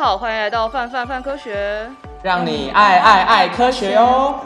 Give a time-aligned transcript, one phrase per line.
[0.00, 1.86] 好，欢迎来到范范范科学，
[2.22, 4.40] 让你爱爱爱科学哦。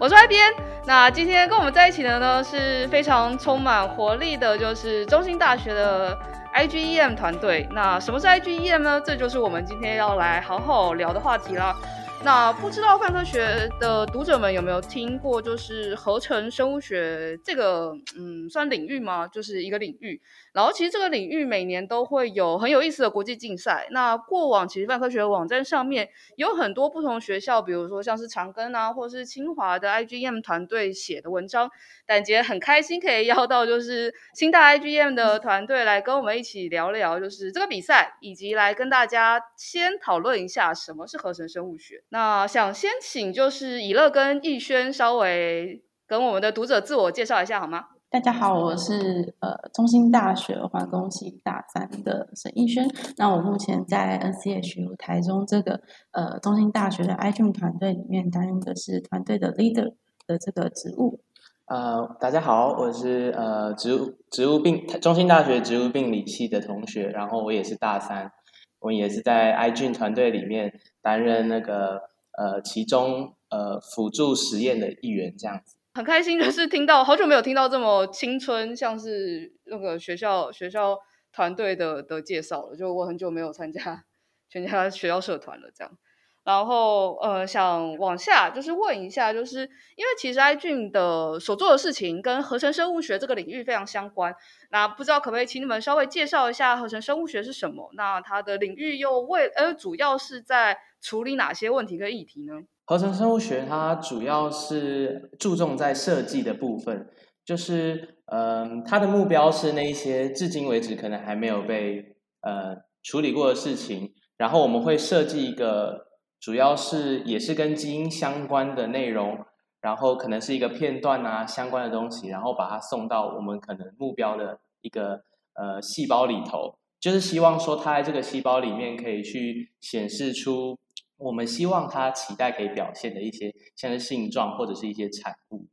[0.00, 0.50] 我是 Y 编，
[0.86, 6.18] 那今天跟我们在一起的呢是非常充满活力的，就是中兴大学的
[6.54, 7.68] IGEM 团队。
[7.72, 8.98] 那什么是 IGEM 呢？
[8.98, 11.76] 这就是我们今天要来好好聊的话题啦。
[12.22, 19.28] 那不知道范科学的读者们有没有听过，就是合成生物学这个，嗯，算领域吗？
[19.28, 20.18] 就是一个领域。
[20.54, 23.88] 然后其实这个领域每年都会有很有意思的国际竞赛。
[23.90, 31.68] 那过往其实泛科学网站上面有很多不同学校，比如说像是长庚啊，或是清华的 IGM 团队写的文章。
[32.06, 42.04] 但今天很开心可以邀到就是清大 IGM 的团队来跟我们一起聊聊，就是这个比赛，以及来跟大家先讨论一下什么是合成生物学。
[42.10, 47.86] 那想先请就是以乐跟逸轩稍微跟我们的读者自我介绍一下好吗？
[48.14, 52.88] 大家好，我是呃中兴大学化工系大三的沈逸轩。
[53.16, 55.80] 那我目前在 NCHU 台中这个
[56.12, 59.94] 呃中兴大学的 ig 团队里面担任的是团队的 leader
[60.28, 61.18] 的这个职务。
[61.66, 68.30] 呃，大家好，我是呃植物植物病中兴大学植物病理系的同学，然后我也是大三，
[68.78, 70.72] 我也是在 ig 团队里面
[71.02, 72.00] 担任那个
[72.38, 75.74] 呃其中呃辅助实验的一员这样子。
[75.94, 80.98] 很开心，就是听到好久没有听到这么青春，像是那个学校学校
[81.32, 82.76] 团队的的介绍了。
[82.76, 84.04] 就我很久没有参加
[84.50, 85.96] 参加学校社团了，这样。
[86.42, 94.34] 然后呃，想往下就是问一下，就是因为其实 i 俊的所做的事情跟合成生物学这个领域非常相关。
[94.70, 97.88] 那不知道可不可以请你们稍微介绍一下合成生物学是什么？
[97.94, 102.64] 那它的领域又为呃主要是在处理哪些问题跟议题呢？
[102.86, 107.08] 合成生物学它主要是注重在设计的部分，
[107.44, 116.06] 就是嗯、它的目标是那一些至今为止可能还没有被呃处理过的事情，然后我们会设计一个
[116.40, 119.38] 主要是也是跟基因相关的内容，
[119.80, 125.22] 然后可能是一个片段啊相关的东西，然后把它送到我们可能目标的一个
[125.54, 130.78] 呃细胞里头，就是希望说它在这个细胞里面可以去显示出。
[131.16, 135.66] 我们希望它期待可以表现的一些，像是性状或者是一些产物，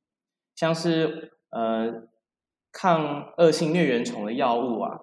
[0.55, 2.07] 像是呃
[2.71, 4.99] 抗恶性疟原虫的药物啊，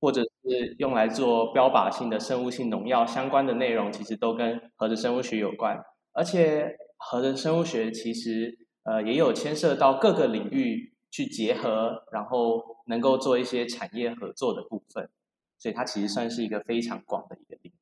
[0.00, 5.78] 或者是用来做标靶性的生物性农药相关的内容，其实都跟合成生物学有关。
[6.12, 15.10] 而且合成生物学其实呃也有牵涉到各个领域去结合，然后能够做一些产业合作的部分，
[15.58, 17.73] 所以它其实算是一个非常广的一个领域。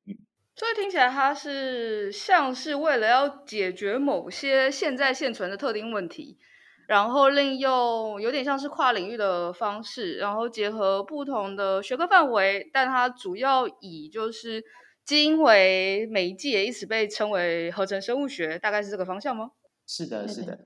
[0.54, 6.38] 所以听起来，它是像是为了要解决某些现在现存的特定问题，
[6.86, 14.62] 然后利用有点像是跨领域的方式，然后结合不同的学科范围，但它主要以就是
[15.04, 19.52] 基因为媒介，一直被称为合成生物学，大概是这个方向吗？
[19.86, 20.58] 是的，是的。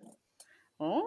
[0.79, 1.01] 哦，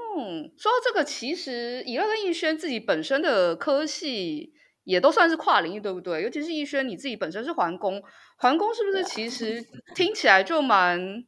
[0.57, 4.53] 说到这个，其实以乐跟逸轩自己本身的科系。
[4.89, 6.23] 也都算是跨领域，对不对？
[6.23, 8.01] 尤其是逸轩，你自己本身是环工，
[8.37, 9.63] 环工是不是其实
[9.93, 11.23] 听起来就蛮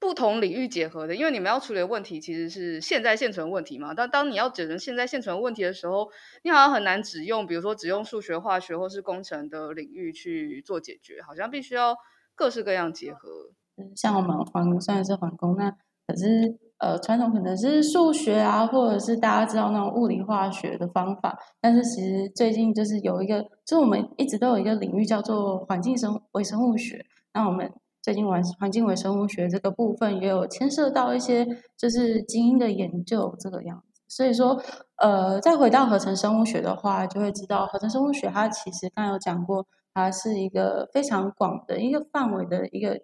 [0.00, 1.14] 不同领域结合的？
[1.14, 3.94] 因为你们要处理的问题其实是现在现存问题嘛。
[3.94, 6.10] 但当你要解决现在现存问题的时候，
[6.42, 11.96] 你好像很难只用，比如说只用数学、化学或是工程的领域去做解决，好像必须要
[12.34, 13.52] 各式各样结合。
[13.94, 15.70] 像我们环工虽然是环工，那
[16.04, 16.58] 可是。
[16.78, 27.04] 呃，传统可能是数学啊，或者是大家知道那种物理化学的方法，但是其实最近就是有一个，就我们一直都有一个领域叫做环境生微生物学。
[27.34, 31.44] 那我们最近玩环境微生物学这个部分，也有牵涉到一些
[31.76, 34.00] 就是基因的研究这个样子。
[34.06, 34.62] 所以说，
[34.96, 43.00] 呃，再回到合成生物学的话，就会知道合成生物学它其实刚刚有讲过，它是一个非常广的一个范围的一个，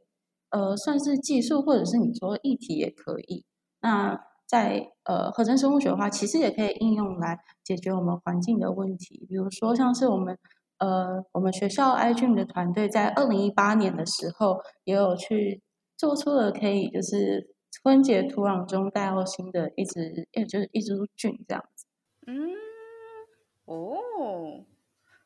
[0.50, 3.44] 呃，算是技术或者是你说议题也可以。
[3.84, 9.26] 那在呃合成生物学的话，其实也可以应用来解决我们环境的问题。
[9.28, 10.38] 比如说，像是我们
[10.78, 15.60] 呃我们学校 i g m 的团队在二零一八年的时候，也有去
[15.98, 17.46] 做出了可以就是
[17.82, 21.84] 分解土壤中带有新的一支，也就是一株菌这样子。
[22.26, 22.54] 嗯，
[23.66, 23.98] 哦，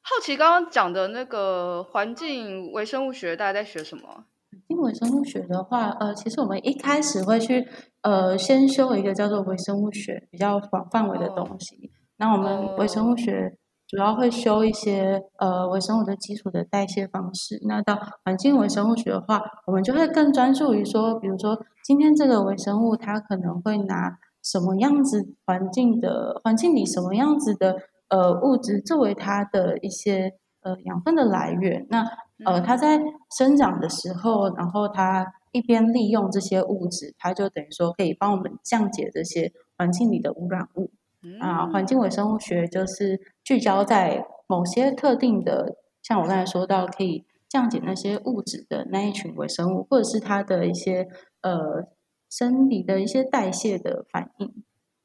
[0.03, 4.25] 好奇刚刚讲的那个环境微生物学，大家在学什么？
[4.67, 7.67] 因为微生物学的话，呃，其实我们一开始会去，
[8.03, 11.91] 呃，先修一个叫做微生物学比较广范围的东西。
[12.17, 12.39] 那、oh.
[12.39, 13.56] 我们微生物学
[13.87, 17.61] 主要会修一些，呃，微生物的基础的代谢方式。
[17.67, 27.77] 那到环境微生物学的话，我们就会更专注于说，比如说今天这个微生物它可能会拿什么样子环境的环境里什么样子的
[28.09, 30.35] 呃物质作为它的一些。
[30.69, 31.87] 呃养分的来源。
[31.88, 32.06] 那
[32.44, 33.00] 呃它在
[33.38, 40.91] 生长的时候，然后它一边利用这些物质，它就等于说可以帮我们降解这些环境里的污染物。
[41.41, 51.09] 啊，环境微生物学就是聚焦在某些特定的，像我刚才说到可以降解那些物质的那一群微生物，或者是它的一些
[51.43, 51.88] 呃
[52.31, 54.62] 生理的一些代谢的反应。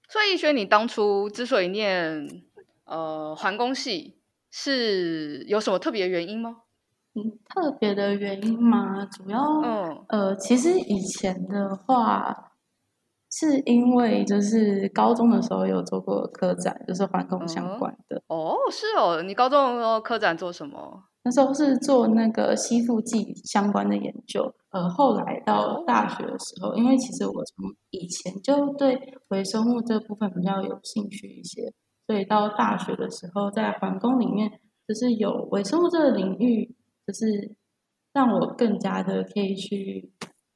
[0.07, 2.43] 所以，萱，你当初之所以念
[2.85, 4.13] 呃环工系，
[4.55, 6.57] 是有什么特别的原因吗？
[7.15, 9.03] 嗯，特别的原因吗？
[9.07, 12.51] 主要，嗯，呃，其实以前的话，
[13.31, 18.17] 是因为就是高中的时候有做过科展，就是环工相关的。
[18.17, 18.21] 嗯。
[18.27, 21.03] 哦，是哦，你高中的时候科展做什么？
[21.23, 24.53] 那时候是做那个吸附剂相关的研究。
[24.69, 31.73] 呃，后来到大学的时候，因为其实我从以前就对微生物这部分比较有兴趣一些，
[32.07, 36.75] 所以到大学的时候，在环工里面，就是有微生物这个领域，
[37.07, 37.55] 就是
[38.13, 40.11] 让我更加的可以去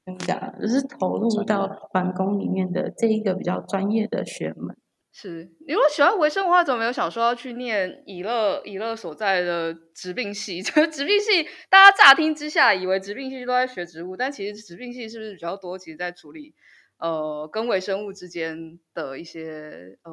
[0.05, 4.75] 更加，就是投入到环工里面的这一个比较专业的学门。
[5.13, 10.61] 是，你如果喜欢微生物的话，怎么没有想说要去念以乐以乐所在的植病系？
[10.61, 15.75] 这 个植病系，大家乍听之下以为植病系都在学植物，但其实植病系是不是比较多？
[15.75, 16.53] 其实在处理
[16.99, 20.11] 呃跟微生物之间的一些呃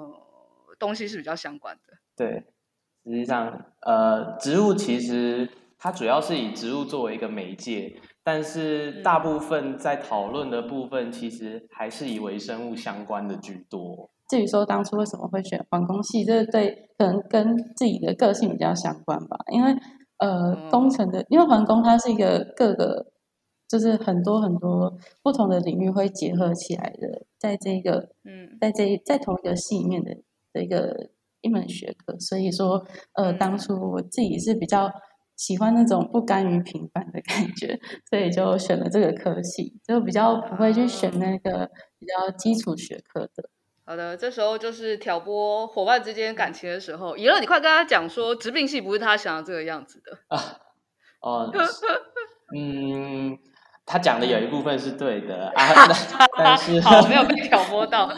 [0.79, 1.99] 东西是比较相关的。
[2.17, 2.45] 对，
[3.05, 5.49] 实际上呃植物其实
[5.79, 14.11] 它主要是以植物作为一个媒介，但是大部分在讨论的部分其实还是以微生物相关的居多。
[14.29, 19.37] 至于说当初为什么会选环工系，这个对可能跟自己的个性比较相关吧。
[19.53, 19.77] 因为
[20.19, 23.05] 呃，工程的，因为环工它是一个各个
[23.69, 30.17] 就是很多很多不同的领域会结合起来的，在这个嗯，在这在同一个系里面的
[30.55, 31.11] 的一个
[31.43, 32.19] 一门学科。
[32.19, 34.91] 所以说呃，当初我自己是比较
[35.37, 37.79] 喜欢那种不甘于平凡的感觉，
[38.09, 43.51] 所以就选了这个科系，就比较不会去选那个比较基础学科的。
[43.85, 47.17] 好的，这时候就是挑拨伙伴之间感情的时候。
[47.19, 50.61] 以乐，你快跟他讲说，植病系不是他想要这个样子的啊。
[51.21, 51.51] 哦，
[52.55, 53.39] 嗯，
[53.87, 55.65] 他讲的有一部分是对的啊，
[56.37, 58.09] 但是好没有被挑拨到。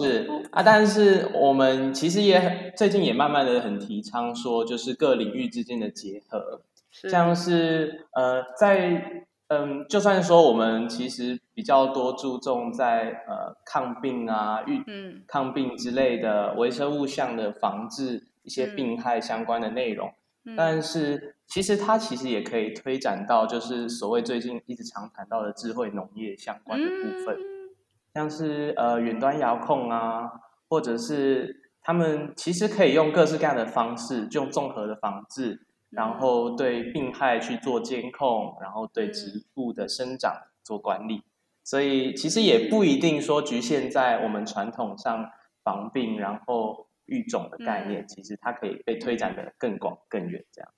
[0.00, 6.62] 是啊，但是我们其实也最近也慢慢的很提倡说，就是各领域之间的结合，
[7.08, 9.24] 像是呃在。
[9.52, 20.14] 嗯，就算说我们其实比较多注重在呃抗病啊、预嗯抗病之类的微生物项的防治一些病害相关的内容，嗯、
[20.56, 27.74] 但是其实它其实也可以推展到就是所谓最近一直常谈到的智慧农业相关的部分，嗯、
[28.14, 30.30] 像是呃远端遥控啊，
[30.68, 35.66] 或者是他们其实可以用各式各样的方式，用综合的防治。
[35.90, 40.32] 然后对病害去做监控，然后对植物的生长
[40.62, 41.24] 做管理，
[41.64, 45.28] 所以其实也不一定说局限在我们传统上
[45.64, 50.42] 防病然后育种的概念，其实它可以被推展的更广更远。
[50.50, 50.70] 这样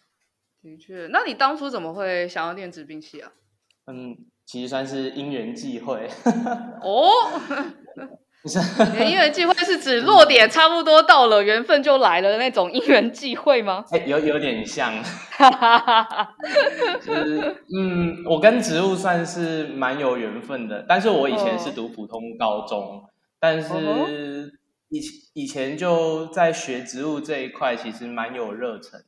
[0.63, 3.31] 的确，那你当初怎么会想要念植病器啊？
[3.87, 6.09] 嗯，其实算是因缘际会。
[6.83, 7.09] 哦。
[8.99, 13.85] 因缘际会是指落点差不多到了，缘分就来了那种因缘际会吗？
[13.93, 14.93] 欸、有有点像，
[17.07, 23.05] 就是嗯，我跟植物算是蛮有缘分的，但是我以前是读普通高中，哦、
[23.39, 24.53] 但是
[24.93, 25.01] 以
[25.33, 29.01] 以前就在学植物这一块，其实蛮有热忱，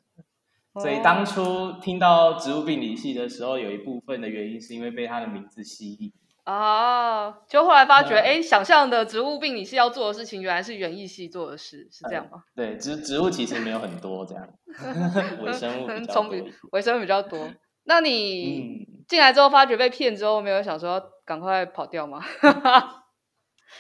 [0.73, 6.11] 哦、所以当初听到植物病理系的时候，有一部分的原因是因为被它的名字吸引。
[6.45, 12.45] 啊，就后来发觉，哎、嗯，想象的植物病理系要做的事情，原来是园艺系做的事，是这样吗？
[12.57, 14.49] 对，植植物其实没有很多这样，
[15.45, 17.51] 微生物比较多， 微生物比较多。
[17.85, 22.23] 那你进来之后发觉被骗之后，没有想说要赶快跑掉吗？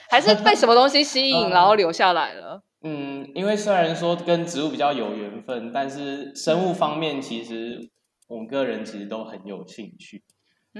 [0.09, 2.63] 还是被什么东西吸引， 然后留下来了？
[2.83, 7.91] 嗯，因为虽然说跟植物比较有缘分，但是生物方面其实
[8.29, 10.23] 我们个人其实都很有兴趣。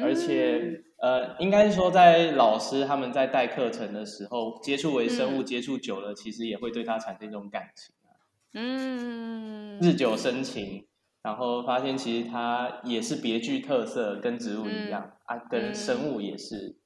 [0.03, 8.11] 而且，呃，应该是说，在老师他们在带课程的时候，接触微生物接触久了，嗯、其实也会对它产生一种感情啊。
[8.55, 10.85] 嗯，日久生情，
[11.23, 16.77] 然后发现其实它也是别具特色，跟植物一样、嗯、啊，跟生物也是，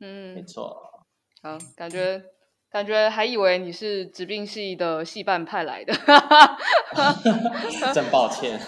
[0.00, 0.95] 嗯，没错。
[1.46, 2.20] 好，感觉。
[2.68, 5.94] 感觉还以为你是植病系的系办派来的，
[7.94, 8.60] 真抱歉。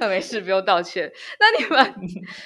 [0.00, 1.12] 没事，不用道歉。
[1.38, 1.94] 那你们，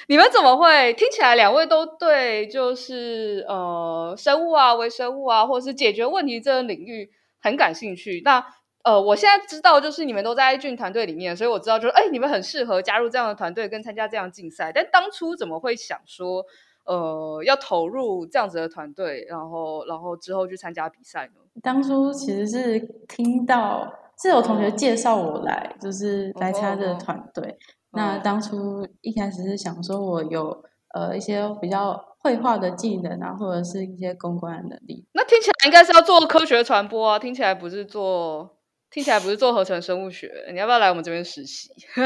[0.09, 7.09] 你们怎么会听起来两位都对，就是呃，生物啊、微生物啊，或者是解决问题这个领域
[7.41, 8.21] 很感兴趣？
[8.23, 8.45] 那
[8.83, 14.71] 呃，我现在知道就是你们都在 iJUN 团队里面，所以我知道就是哎，你们很适合加入这样的团队跟参加这样竞赛。
[14.75, 16.45] 但当初怎么会想说
[16.85, 21.33] 呃要投入这样子的团队，然后然后之后去参加比赛呢？
[21.61, 27.43] 当初其实是听到是有同学介绍我来，就是来参加这个团队。
[27.43, 30.63] 哦哦哦那当初一开始是想说我有
[30.93, 32.03] 呃一些比较。
[32.23, 35.05] 绘画的技能啊，或者是一些公关的能力。
[35.11, 38.49] 那听起来应该是要做科学传播啊，听起来不是做，
[38.89, 40.31] 听起来不是做合成生物学。
[40.53, 41.69] 你要不要来我们这边实习？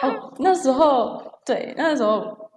[0.00, 2.47] 哦，那时候对，那时候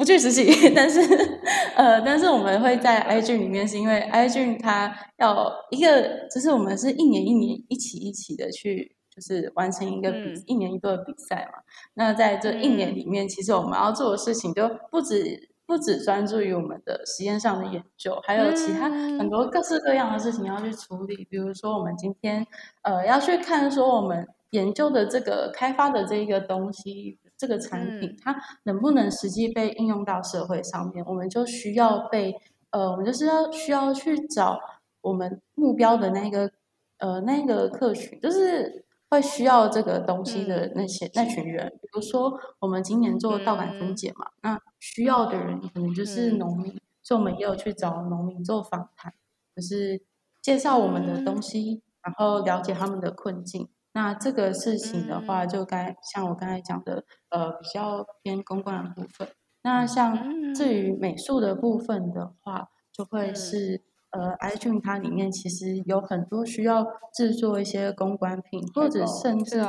[0.00, 0.98] 不去实习， 但是
[1.76, 8.96] 呃，但是我们会在 iJUN 里面，是因为 iJUN 它要一个，就是我们是一年一年一起一起的去。
[9.12, 11.58] 就是完成一个比、嗯、一年一度的比赛嘛，
[11.94, 21.26] 那在这一年里面，嗯、其实我们要做的事情就不止不止专注于我们的实验上的研究，还有其他很多各式各样的事情要去处理。
[21.28, 22.46] 比如说，我们今天
[22.82, 32.34] 呃要去看说我们研究的这个开发的这一个东西，这个产品、嗯、它能不能实际被应用到社会上面，我们就需要被
[32.70, 34.60] 呃，我们就是要需要去找
[35.00, 36.50] 我们目标的那个
[36.98, 38.84] 呃那个客群，就是。
[39.12, 49.12] 会需要这个东西的那些、嗯、那群人，比如说我们今年做盗版分解嘛，嗯、那需要的人可能就是农民，嗯、所以我们也有去找农民做访谈，
[49.56, 50.00] 就是
[50.40, 53.68] 介绍我们的东西，嗯、然后了解他们的困境。
[53.92, 59.28] 那这个事情的话，就该像我刚才讲的，呃，比较偏公关的部分。
[59.62, 63.82] 那像至于美术的部分的话，就会是。
[64.12, 69.62] 呃，iJUN 它里面其实有很多需要制作一些公关品，或者甚至，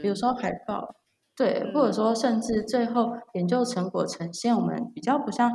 [0.00, 0.94] 比如说海报，
[1.34, 5.50] 对，或者说甚至最后研究成果呈现，我们比较不像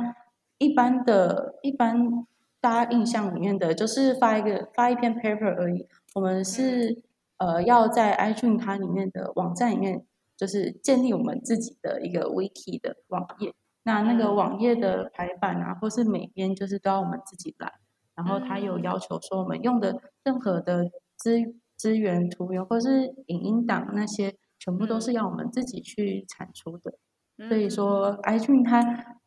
[0.58, 2.26] 一般的、一般
[2.60, 5.88] 大家印象里面的，就是发一个发一篇 paper 而已。
[6.14, 7.02] 我们是
[7.38, 10.04] 呃要在 iJUN 它里面的网站里面，
[10.36, 13.54] 就是建立我们自己的一个 wiki 的网页。
[13.84, 17.72] 那那个网页的排版啊，或是美编，就是都要我们自己来。
[18.16, 21.38] 然后他有要求说，我们用的任何的资
[21.76, 26.94] 资源、图源或是影音档那些，全部都是要我们自己去产出的。
[27.48, 29.18] 所以说，iJUN 它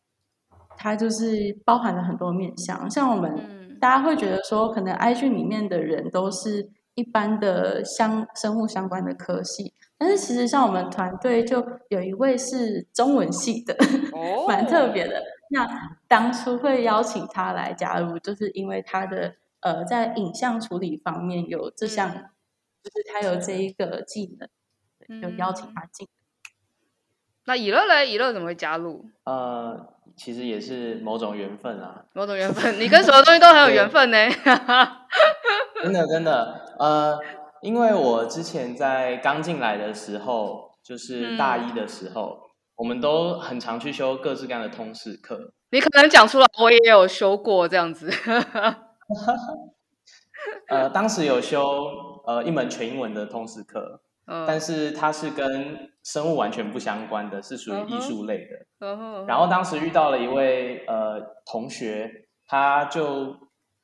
[0.76, 2.90] 它就是包含了很多面向。
[2.90, 13.74] 像我们大家会觉得说，可能 iJUN 里面的人都是一般的相生物相关的科系，但是其实像我们团队就有一位是中文系的，
[14.50, 15.24] 蛮特别的。
[15.52, 15.66] 那
[16.10, 22.30] 当初会邀请他来加入，就是因为他的呃，在影像处理方面有这项，嗯、
[22.84, 26.06] 就是他有这一个技能，就邀请他进。
[27.46, 28.12] 那以乐嘞？
[28.12, 29.10] 以乐怎么会加入？
[29.24, 32.04] 呃，其实也是某种缘分啊。
[32.14, 34.18] 某种缘分，你跟什么东西都很有缘分呢？
[35.82, 37.18] 真的真的，呃，
[37.62, 42.42] 因为我之前在刚进来的时候，就是大一的时候。
[42.44, 42.46] 嗯
[42.80, 45.52] 我们都很常去修各式各样的通识课。
[45.72, 48.10] 你可能讲出来，我也有修过这样子。
[50.70, 51.60] 呃，当时有修
[52.26, 54.00] 呃一门全英文的通识课，
[54.30, 59.26] 嗯、但是它是跟生物完全不相关的，是属于艺术类的。
[59.26, 62.10] 然后当时遇到了一位呃同学，
[62.48, 63.36] 他就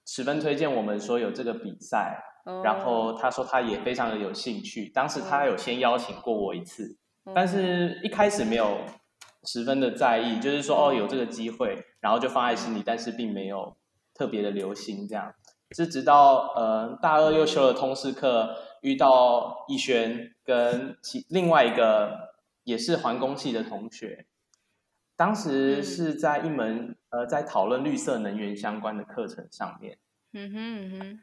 [0.05, 4.89] 十分推荐我们说有这个比赛，嗯、然后他说他也非常的有兴趣。
[4.93, 6.97] 当时他有先邀请过我一次。
[7.33, 8.81] 但是一开始没有
[9.45, 13.75] 十分的在意，就是说哦有这个机会，然后就放在心里，但是并没有
[14.13, 15.33] 特别的留心这样。
[15.71, 24.25] 是直到呃大二又修了通识课，遇到逸轩跟其另外一个也是环工系的同学，
[25.15, 29.97] 当时是在一门呃在讨论绿色能源相关的课程上面。
[30.33, 31.19] 嗯哼嗯哼。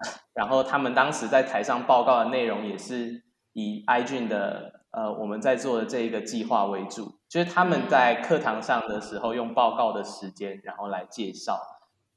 [0.34, 3.22] 然后他们当时在台上报告的内容也是
[3.52, 4.80] 以 iJUN 的。
[4.94, 11.60] 呃，我们在做的这一个计划为主，就是他们在课堂上的时候用报告的时间，然后来介绍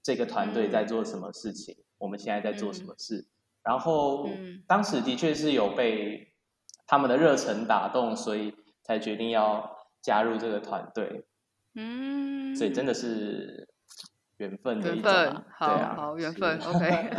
[0.08, 3.18] 这个团队在做什么事情，嗯、我们现在在做什么事。
[3.18, 3.28] 嗯、
[3.64, 6.32] 然后、嗯、当时的确是有被
[6.86, 8.54] 他们的热忱打动，所以
[8.86, 11.26] 才决定要加入这个团队。
[11.76, 13.68] 嗯，所以真的是。
[14.38, 17.10] 缘分的一种，缘分，好、啊、好缘分，OK。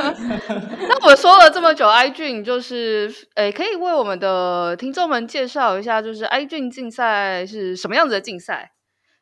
[0.90, 8.72] 那我说了这么久，iJUN 就是，诶，可以为我们的听众们介绍一下，就是 iJUN 竞赛是什么样子的竞赛？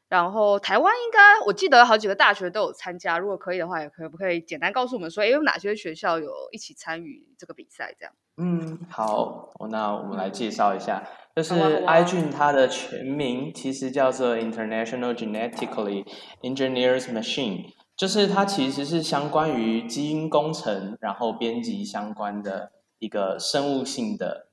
[0.09, 7.95] 然后台湾应该，我记得好几个大学都有参加，如果可以的话，也可不可以简单告诉我们说，哎，有哪些学校有一起参与这个比赛？
[7.99, 8.15] 这样。
[8.37, 11.03] 嗯，好，那我们来介绍一下。
[11.35, 16.07] 就是 iJUN 它的全名其实叫做 International Genetically
[16.41, 24.49] Engineered Machine，就是它其实是相关于基因工程，然后编辑相关的一个生物性的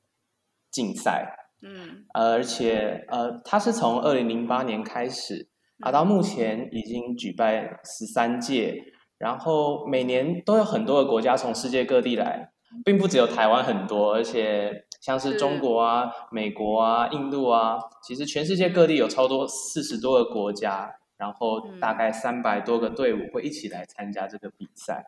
[0.71, 1.42] 竞赛。
[1.63, 5.47] 嗯，而且呃，它是从二零零八年开始，
[5.79, 8.83] 啊，到目前已经举办十三届，
[9.17, 12.51] 然后每年都有很多的国家从世界各地来，
[12.83, 20.95] 并不只有台湾很多，而且像是中国啊、美国啊、印度啊，其实全世界各地有超多四十多个国家。
[21.15, 25.05] 然后大概三百多个队伍会一起来参加这个比赛，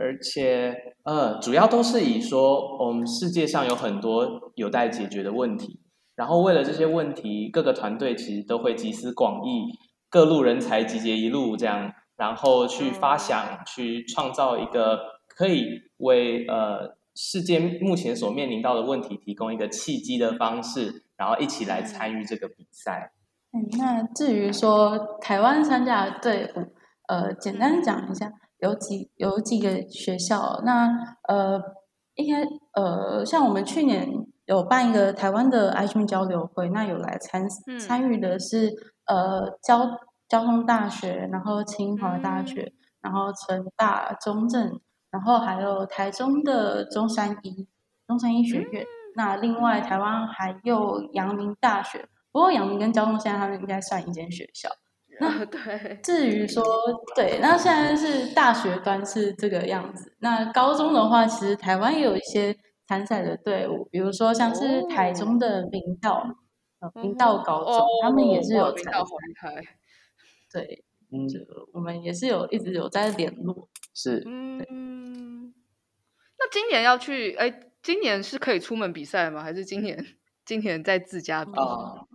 [0.00, 5.78] 而且呃，主要都是以说我们世界上有很多有待解决的问题，
[6.16, 9.78] 然后为了这些问题，各个团队其实都会集思广益，
[10.08, 15.66] 各路人才集结一路这样，然后去发想，去创造一个可以
[15.98, 23.12] 为呃世界目前所面临到的问题提供一个契机的方式，然后一起来参与这个比赛。
[23.52, 26.72] 嗯，那至于说台湾参加的队伍，
[27.08, 28.30] 呃，简单讲一下，
[28.60, 30.60] 有几有几个学校。
[30.64, 30.88] 那
[31.28, 31.60] 呃，
[32.14, 32.42] 应该
[32.74, 34.08] 呃，像我们去年
[34.46, 37.48] 有办一个台湾的 iGEM 交流会，那有来参
[37.78, 38.70] 参与的是
[39.06, 39.86] 呃交
[40.28, 47.66] 交通大学，然后清华大学，然后成大、中正，然后还有台中的中山医
[48.06, 48.84] 中山医学院。
[49.16, 52.08] 那另外台湾还有阳明大学。
[52.32, 54.68] 不过阳明跟交通现在他们应该算一间学校。
[55.20, 56.64] 那 对，至于说
[57.14, 60.16] 对，那现在是大学端是这个样子。
[60.20, 62.56] 那高中的话，其实台湾也有一些
[62.88, 66.24] 参赛的队伍，比如说像是台中的明道，
[66.80, 69.00] 呃，明道高中，他们也是有参赛。
[70.52, 71.38] 对，嗯，就
[71.72, 73.68] 我们也是有一直有在联络。
[73.94, 75.52] 是，嗯。
[76.38, 79.42] 那今年要去，哎，今年是可以出门比赛吗？
[79.42, 80.02] 还是今年
[80.46, 81.52] 今年在自家比？
[81.52, 82.08] 哦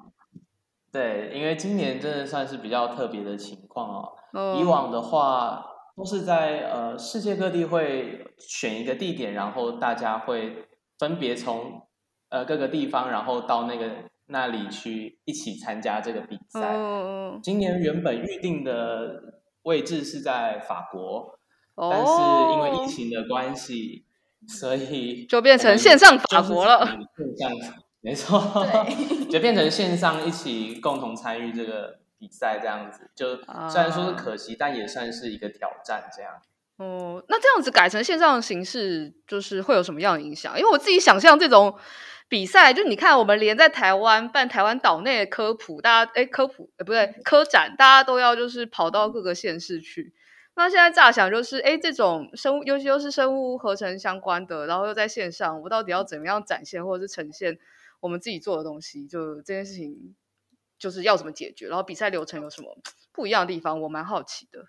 [0.96, 4.14] 对，因为今年真的算是比较特别的情况哦。
[4.32, 4.62] Oh.
[4.62, 11.82] 以往的话，都是在呃世界各地会选一个地点，然后大家会分别从
[12.30, 13.92] 呃各个地方，然后到那个
[14.28, 16.78] 那里去一起参加这个比赛。
[16.78, 17.42] Oh.
[17.44, 19.22] 今年原本预定的
[19.64, 21.38] 位置是在法国
[21.76, 21.92] ，oh.
[21.92, 24.06] 但是因为疫情的关系，
[24.48, 26.88] 所以就变成线上法国了。
[28.06, 28.40] 没错，
[29.32, 33.36] 就变成线上一起共同参与这个比赛这样子，就
[33.68, 36.34] 虽然说是可惜，但也算是一个挑战这样。
[36.78, 40.56] 哦，那这样子改成线上的形式，就是会有什么样的影响？
[40.56, 41.76] 因为我自己想象这种
[42.30, 50.14] 比赛，就你看我们连在台湾办台湾岛内的科普，大家哎科普哎不对科展，大家都要就是跑到各个县市去。
[50.56, 57.58] 那现在乍想就是，哎，这种生物，尤其又是生物合成相关的，然后又在线上，我到底要怎么样展现或者是呈现？
[58.00, 60.16] 我们自己做的东西，就这件事情，
[60.78, 61.68] 就是要怎么解决？
[61.68, 62.78] 然后比赛流程有什么
[63.12, 63.82] 不一样的地方？
[63.82, 64.66] 我蛮好奇的。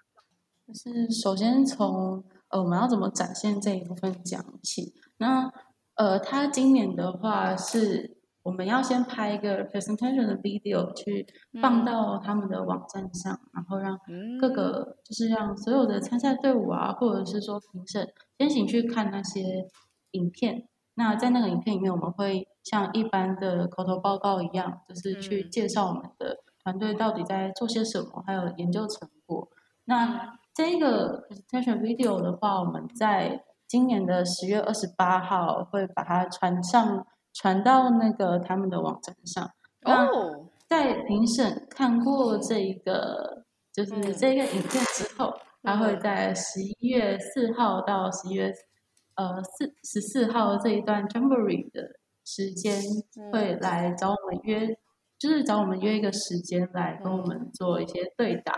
[0.66, 4.94] 就是首先从呃，我们要怎么展现这一部分讲起。
[5.18, 5.52] 那
[5.94, 11.26] 呃，他今年的话是我们要先拍一个 presentation 的 video 去
[11.60, 13.98] 放到他们的网站上，嗯、然后让
[14.40, 19.68] 各个就是让所有的参赛队伍啊，或者是说评审先行去看那些
[20.12, 20.68] 影片。
[20.94, 29.48] 那在那个影片里面，我们会像一般的口头报告一样，就是去介绍我们的团队到底在做些什么，还有研究成果。
[29.84, 39.48] 那这个 presentation video 的话，我们在今年的十月二十八号会把它传上，传到那个他们的网站上。
[39.82, 40.08] 那
[40.66, 48.52] 在评审看过这一个就是这个影片之后，他会在十一月四号到十一月。
[49.14, 51.80] 呃，四十四号这一段 Jamboree 的
[52.26, 52.82] 时间
[53.32, 54.76] 会来找我们约，嗯、
[55.16, 58.52] 就是找我们约一个时间来跟我们做一些对答。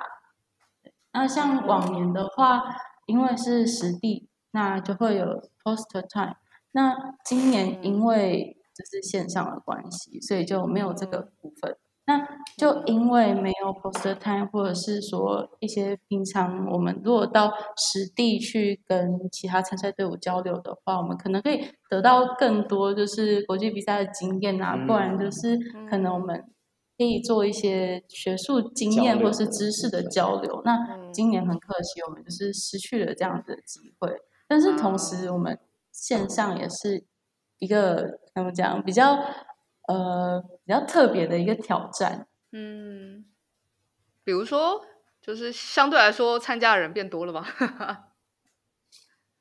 [0.83, 2.63] 嗯、那像往年的话，
[3.07, 5.27] 因为是实地，那就会有
[5.63, 6.37] poster time。
[6.73, 11.77] 那今年因为就是线上的关系，所以就没有这个部分。
[12.09, 18.97] 那就因为没有 poster time，或者是说一些平常我们如果到实地去跟
[19.31, 25.59] 其他参赛队伍交流的话，我们可能可以得到更多就是国际比赛的经验啊，不然就是
[25.91, 26.43] 可能我们
[26.97, 30.63] 可以做一些学术经验或是知识的交流。
[30.65, 30.79] 那
[31.13, 34.11] 今年很可惜，我们就是失去了这样子的机会。
[34.49, 35.59] 但是同时，我们
[35.93, 37.05] 线上也是
[37.59, 39.19] 一个怎么讲比较。
[39.89, 43.25] 呃，比较特别的一个挑战，嗯，
[44.23, 44.81] 比如说，
[45.21, 47.45] 就是相对来说参加的人变多了吗？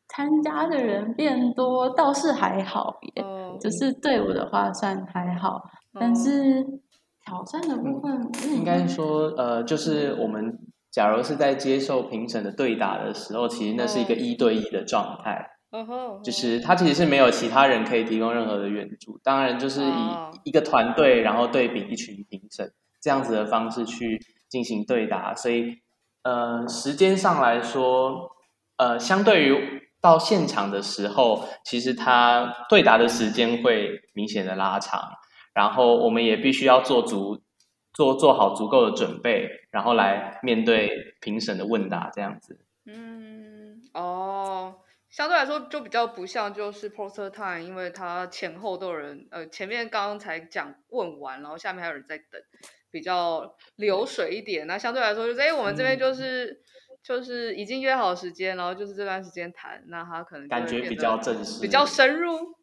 [0.07, 6.63] 参加的人变多倒是还好耶，哦、只是队伍的话算还好，哦、但是
[7.23, 10.57] 挑战的部分，应该说，呃，就是我们
[10.89, 15.56] 假如是在接受评审的对打的时候，其实那是一个一对一的状态。
[16.23, 25.79] 就是他其实是没有其他人可以提供任何的援助，当然就是以一个团队，然后对比一群评审这样子的方式去进行对答，所以
[26.23, 28.31] 呃时间上来说，
[28.77, 35.01] 呃相对于到现场的时候，其实他对答的时间会明显的拉长，
[35.53, 37.41] 然后我们也必须要做足。
[37.93, 42.59] 做做好足够的准备，然后来面对评审的问答，这样子。
[42.85, 44.75] 嗯，哦，
[45.17, 52.39] 相对来说就比较不像就是 poster time，因为它前后都有人，呃，前面刚刚才讲问完，然后下面还有人在等，
[52.91, 54.67] 比较流水一点。
[54.67, 56.57] 那相对来说就是，哎，我们这边就是、嗯、
[57.01, 62.55] 就是已经约好时间，然后就是这段时间谈，那他可能感觉比较正式，比较深入，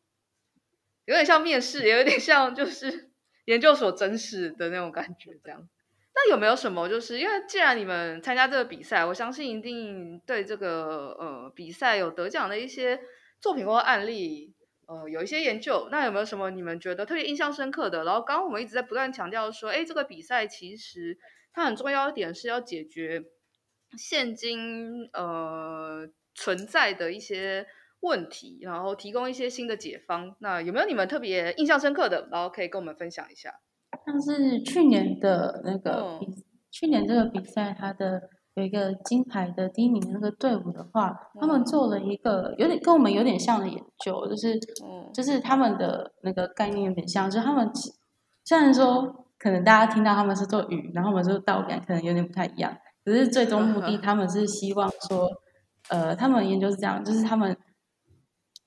[1.06, 3.10] 有点像面试，也有点像就是。
[3.46, 5.68] 研究所真实的那种感觉，这样。
[6.14, 6.88] 那有没有什么？
[6.88, 13.00] 就是因为既然你们参加这个比赛，我相信一定对这个呃比赛有得奖的一些
[13.40, 14.55] 作品或案例，
[14.87, 15.88] 呃，有一些研究。
[15.90, 18.05] 那有没有什么你们觉得特别印象深刻的？
[18.05, 21.18] 然后刚刚我们一直在不断强调说，哎，这个比赛其实
[21.53, 23.24] 它很重要一点是要解决
[23.98, 27.66] 现今呃存在的一些。
[28.00, 30.37] 问题，然后提供一些新的解方。
[30.38, 32.29] 那有没有你们特别印象深刻的？
[32.31, 33.55] 然后可以跟我们分享一下。
[34.06, 36.34] 像是去年的那个比，嗯、
[36.70, 38.20] 去年这个比赛，它的
[38.54, 47.70] 有一个金牌的第一名的那个队伍的话，嗯、他们做了一个有点跟我们有点像的研究，就是、嗯、就是他们的那个概念有点像，就是他们
[48.44, 55.28] 虽然说可能大家听到他们是做雨，然后我们做稻感可能有点不太一样，可是最终目的他们是希望说，
[55.88, 57.56] 呃，他们的研究是这样，就是他们。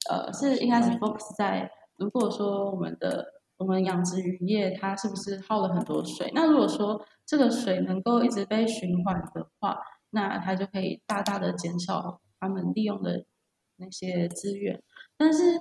[0.09, 3.25] 呃，是应该是 focus 在，如果说我们的
[3.57, 6.31] 我们养殖渔业它是不是耗了很多水？
[6.33, 9.77] 那如果说这个水能够一直被循环的话，
[10.11, 13.25] 那它就可以大大的减少他们利用的
[13.77, 14.81] 那些资源。
[15.17, 15.59] 但是，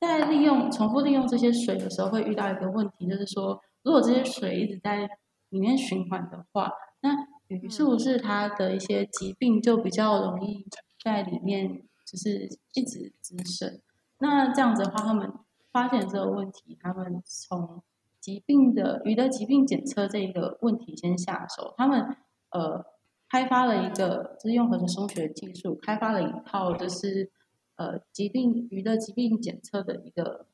[0.00, 5.08] 在利用重复利用这些水的时候，会遇到一个问题，就是说，如果这些水一直在
[5.50, 7.10] 里面循环的话，那
[7.48, 10.66] 鱼是不是它的一些疾病就比较容易
[11.04, 11.82] 在里面？
[12.04, 13.80] 就是一直滋生，
[14.18, 15.32] 那这样子的话，他们
[15.72, 17.82] 发现这个问题，他们从
[18.20, 21.74] 疾病的鱼的疾病检测这一个问题先下手。
[21.76, 22.16] 他们
[22.50, 22.84] 呃
[23.28, 27.30] 开发了一个就是用合成声学技术，开发了一套就是
[27.76, 30.46] 呃疾病鱼的疾病检测的一个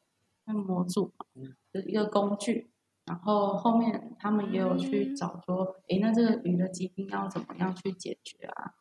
[0.45, 1.13] 模组，
[1.73, 2.71] 就是一个工具。
[3.05, 8.75] 然后后面他们也有去找说，诶，那这个鱼的疾病要怎么样去解决啊？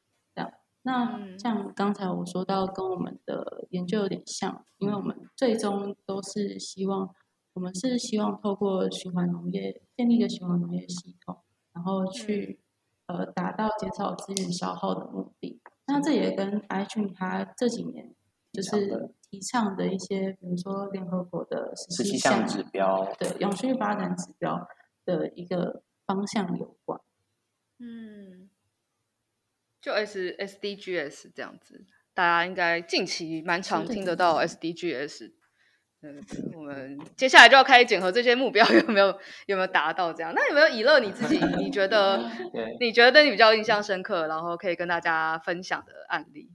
[0.87, 7.13] 那像刚才我说到，跟我们的研究有点像，因为我们最终都是希望，
[7.51, 11.37] 我们是希望透过循环农业建立一个循环农业系统，
[11.73, 12.61] 然后去
[13.07, 15.59] 呃达到减少资源消耗的目的。
[15.87, 18.15] 那这也跟 iGEN 它这几年
[18.53, 24.65] 就是提倡的一些，比如说联合国的十七项指标的永续发展指标
[25.03, 26.97] 的一个方向有关。
[27.79, 28.46] 嗯。
[29.87, 35.33] 就 S S D G S 这样子，大家应该近期蛮常听得到 S D G S。
[36.01, 36.21] 嗯，
[36.57, 39.07] 我们接下来就要开始检核这些目标有没有
[39.45, 40.33] 有没有达到这样。
[40.35, 42.19] 那有没有以乐你自己，你觉得
[42.81, 46.49] 你觉得你比较印象深刻，然后可以跟大家分享的案例？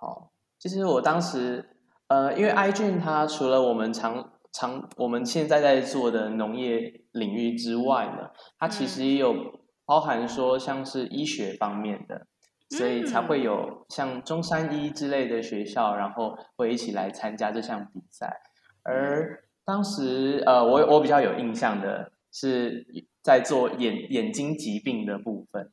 [0.00, 1.76] 好，其实我当时
[2.06, 9.60] 呃，因为 iGEN 它除了我们常常我们现在在做的农业领域之外呢，它其实也有。
[9.92, 12.26] 包含说像是医学方面的，
[12.70, 18.40] 所以才会有像中山医之类的学校，然后会一起来参加这项比赛。
[18.84, 22.86] 而当时呃，我我比较有印象的是
[23.20, 25.70] 在做眼眼睛疾病的部分。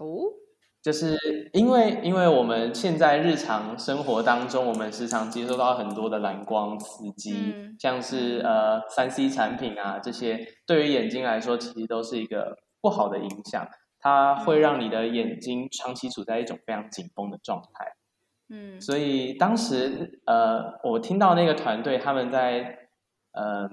[0.00, 0.34] 哦，
[0.82, 1.16] 就是
[1.52, 12.58] 因为因为我们现在日常生活当中，我们时常接收到很多的蓝光刺激，嗯、像是呃三 C 产品啊这些，对于眼睛来说，其实都是一个。
[12.80, 17.92] 不好的影响，它会让你的眼睛长期处在一种非常紧绷的状态。
[18.48, 22.88] 嗯，所以当时呃，我听到那个团队他们在
[23.32, 23.70] 嗯、呃，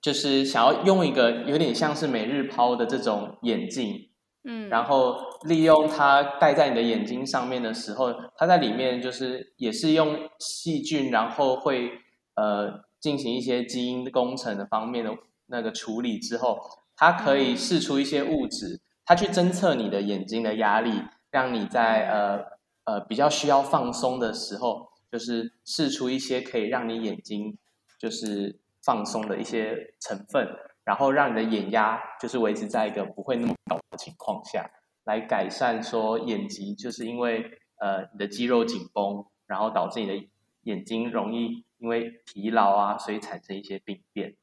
[0.00, 4.10] 就是想要用一个有点像是每日抛的这种眼镜，
[4.42, 11.92] 嗯，然后利用它戴在你的眼睛上面的时候，它在里面就是也是用细菌，然后会
[12.34, 15.12] 呃进行一些基因工程的方面的
[15.46, 16.58] 那个处理之后。
[16.96, 22.44] 它可以释出一些物质，它去侦测你的眼睛的压力，让你在呃
[22.84, 27.58] 呃比较需要放松的时候，就是释出一些可以让你眼睛
[27.98, 30.48] 就是放松的一些成分，
[30.84, 34.70] 然后让你的眼压就是维持在一个不会那么高的情况下。
[35.04, 40.14] 来改善说眼疾，就是因为呃你的肌肉紧绷，然后导致你的
[40.62, 44.34] 眼睛容易因为疲劳啊，所以产生一些病变。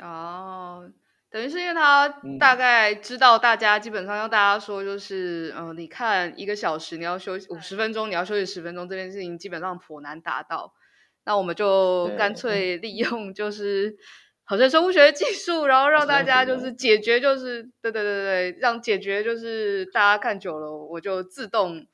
[0.00, 0.90] 哦。
[1.28, 2.08] 等于是因为他
[2.38, 10.72] 大概知道大家基本上要大家说就是，嗯、呃，你看一个小时你要休息五十分钟，你要休息十分钟，这件事情基本上颇难达到。
[11.24, 13.96] 那我们就干脆利用就是
[14.44, 16.72] 好像生物学技术，然后让大家就是。
[16.72, 21.86] 解决，就是对对对对，让解决就是大家看久了，我就自动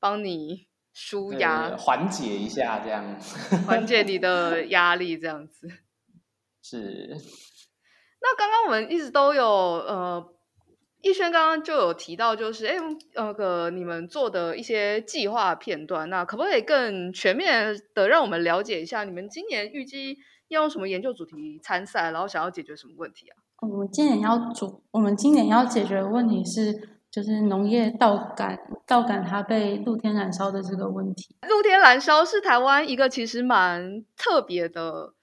[0.00, 3.04] 帮你舒压，缓解一下这样，
[3.66, 5.68] 缓解你的压力这样子，
[6.64, 7.14] 是。
[8.20, 10.28] 那刚刚我们一直都有呃，
[11.02, 12.74] 逸轩刚刚就有提到，就是哎，
[13.14, 23.38] 那个你们做的一些计划片段，那可不可以更全面的让我们了解一下，你们今年预计要用什么研究主题参赛，然后想要解决什么问题啊？
[23.62, 26.72] 我们今年要主，我们今年要解决的问题是，
[27.10, 31.36] 就是农业稻杆稻杆它被露天燃烧的这个问题。
[31.48, 35.14] 露天燃烧是台湾一个其实蛮特别的。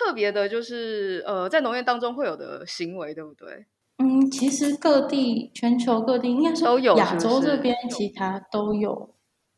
[0.00, 3.66] 特别的就是，呃，在农业当中会有的行为，对不对？
[3.98, 9.14] 嗯，其实各地、全球各地应该都有，亚洲这边其他都有。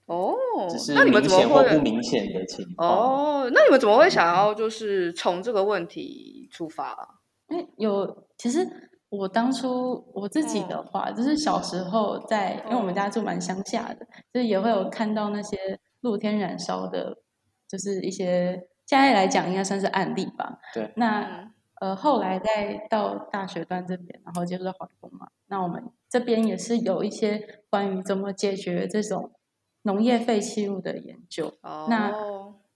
[0.07, 0.35] 哦，
[0.95, 2.91] 那你们怎么会不明显的情况？
[2.91, 7.07] 哦，那你们怎么会想要就是从这个问题出发啊？
[7.47, 8.67] 哎，有，其实
[9.11, 15.57] 我当初我自己的话，哦、就是小时候在，因为我们家住蛮乡下的，就是也会有看到那些
[16.01, 17.19] 露天燃烧的，
[17.69, 18.61] 就是一些。
[18.93, 20.59] 现在来讲，应该算是案例吧。
[20.75, 20.93] 对。
[20.97, 21.51] 那
[21.81, 25.29] 呃，后来再到大学端这边，然后接触到环工嘛。
[25.47, 29.33] 那我们这边也是有一些关于怎么解决这种
[29.85, 31.55] 农业废弃物的研究。
[31.63, 31.87] 哦。
[31.89, 32.13] 那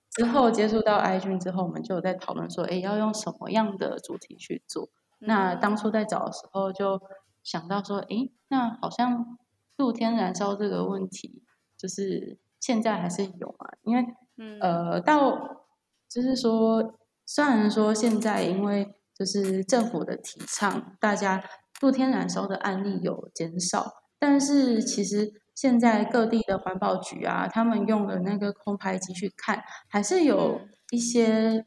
[0.08, 4.88] 之后接触到 iGEN 之后，我们就有在讨论说，哎，要用什么样的主题去做？
[5.20, 5.28] 嗯。
[5.28, 6.98] 那当初在找的时候，就
[7.42, 9.36] 想到说，哎，那好像
[9.76, 11.42] 露天燃烧这个问题，
[11.76, 13.68] 就是现在还是有嘛？
[13.82, 14.06] 因为，
[14.38, 15.65] 嗯，呃，到
[16.08, 21.42] 就是说，虽然说现在因为就是政府的提倡，大家
[21.80, 31.64] 露天燃烧的案例有减少，但是其实现在各地的环保局啊，他们用的那个空拍机去看，还是有一些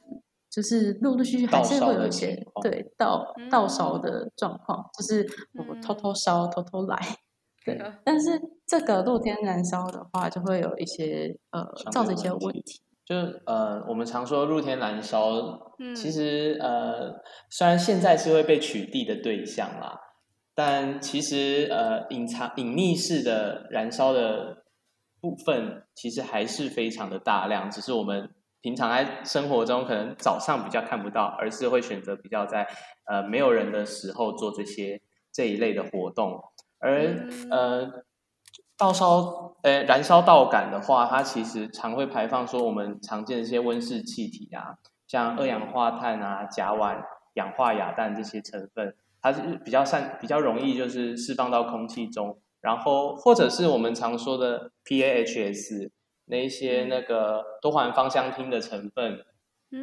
[0.49, 6.97] 就是陆陆续续还是会有一些对盗盗烧的状况，就是我偷偷烧偷偷来，
[7.65, 7.79] 对。
[8.03, 12.81] 但是这个露天燃烧的话，就会有一些呃造成一些问题。
[13.09, 13.15] 就
[13.47, 15.31] 呃，我们常说露天燃烧，
[15.95, 17.11] 其实呃，
[17.49, 19.99] 虽然现在是会被取缔的对象啦，
[20.53, 24.63] 但其实呃，隐藏隐匿式的燃烧的
[25.19, 28.29] 部分，其实还是非常的大量，只是我们
[28.61, 32.67] 平常在生活中可能早上比较看不到，而是会选择比较在
[33.05, 35.01] 呃没有人的时候做这些
[35.33, 36.39] 这一类的活动，
[36.77, 38.05] 而呃。
[38.79, 46.95] 稻烧，呃，燃烧稻杆的话，它其实常会排放说我们常见的一些温室气体啊，像二氧化碳啊、甲烷、
[47.33, 55.89] 氧化亚氮这些成分，它是比较善、比较容易就是释放到空气中，然后或者是我们常说的 PAHs
[56.27, 59.19] 那一些那个多环芳香烃的成分，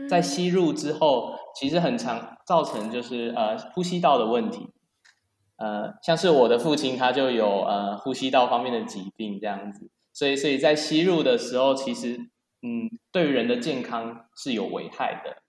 [0.08, 4.70] 在吸入之后，其实很常造成就是呃呼吸道的问题。
[5.56, 12.16] 呃，像是我的父亲，他就有呃呼吸道方面的疾病这样子，所以所以在吸入的时候，其实
[12.62, 15.42] 嗯，对于人的健康是有危害的。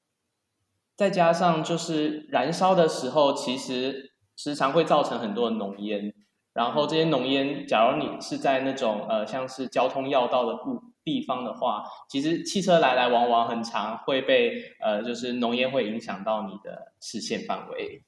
[0.95, 6.13] 再加上就是燃烧的时候，其实时常会造成很多的浓烟，
[6.53, 18.01] 然后这些浓烟，假如你是在那种呃像是交通要道的部地方的话，其实汽车来来往往很长会被呃就是浓烟会影响到你的视线范围。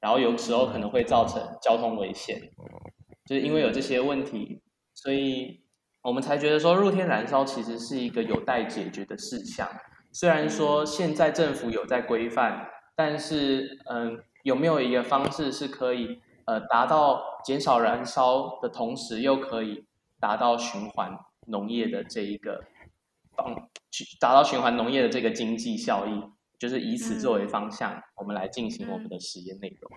[0.00, 2.40] 然后有时候可能会造成交通危险，
[3.26, 4.62] 就是因为有这些问题，
[4.94, 5.60] 所以
[6.02, 9.68] 我们才觉得说露天燃烧其实是一个有待解决的事项。
[10.10, 19.84] 虽然说现在政府有在规范，但是嗯，有没有一个方式是可以呃达到减少燃烧的同时，又可以
[20.18, 22.64] 达到循环农业的这一个
[23.36, 23.68] 方，
[24.18, 26.24] 达到循环农业的这个经济效益？
[26.60, 29.90] 就是以此作为方向，嗯、我们来进行我们的实验内容。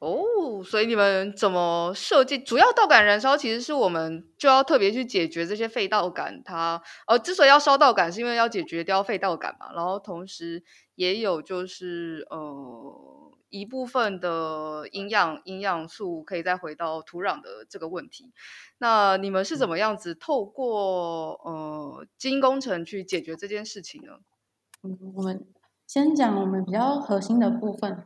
[0.00, 2.36] 哦，所以你们怎么设计？
[2.38, 9.72] 主要稻稈燃烧其实是我们就要特别去解决这些废稻稈，它呃之所以要烧稻稈，是因为要解决掉废稻稈嘛。
[9.74, 10.62] 然后同时
[10.94, 18.30] 也有就是呃一部分的营养营养素可以再回到土壤的这个问题。
[18.76, 24.18] 那你们是怎么样子透过呃基因工程去解决这件事情呢？
[24.82, 25.46] 嗯，我们。
[25.86, 28.04] 先讲我们比较核心的部分，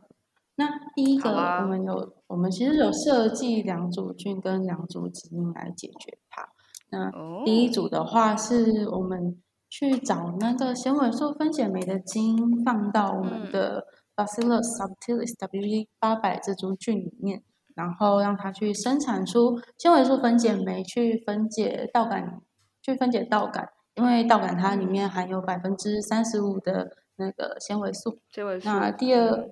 [0.55, 6.49] 那第一个，啊、我们有我们其实有设计两组菌跟两组基因来解决它。
[6.91, 7.11] 那
[7.45, 9.37] 第一组的话，是我们
[9.69, 17.43] 去找那个纤维素分解酶的基因，放到我们的 Bacillus subtilis WG 八百这株菌里面，
[17.75, 22.41] 然后让它去生产出纤维素分解酶，去分解稻杆，
[22.81, 28.17] 去分解稻杆，因为稻杆它里面含有百分之三十五的那个纤维素。
[28.31, 28.67] 纤维素。
[28.67, 29.49] 那第二。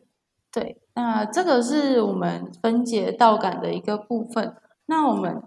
[0.50, 4.56] 对，那这个是我们分解稻杆的一个部分。
[4.88, 5.44] 那我们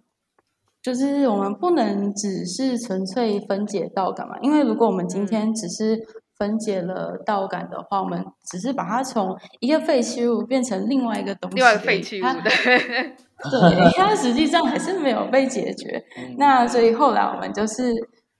[0.83, 5.99] 就是我们不能只是纯粹分解稻杆嘛，因为如果我们今天只是
[6.37, 16.01] 分解了稻杆的话，我们只是把它从一个废弃物变成另外一个东西，另外一个废弃物，它对，对， 它实际上还是没有被解决。
[16.37, 17.93] 那所以后来我们就是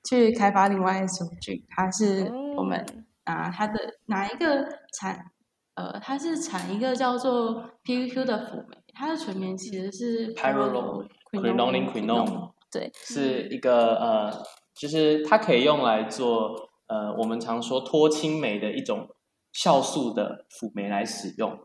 [0.09, 2.85] 去开发另外一种菌，它是我们
[3.35, 4.65] 拿它的哪一个
[4.99, 5.33] 产。
[5.77, 14.31] 呃，它是产一个叫做 PQQ 的辅酶，它的全名其实是 Pyrrolobenzquinone，对，是一个呃，
[14.75, 16.55] 就是它可以用来做
[16.89, 19.09] 呃，我们常说脱氢酶的一种
[19.55, 21.59] 酵素的辅酶来使用。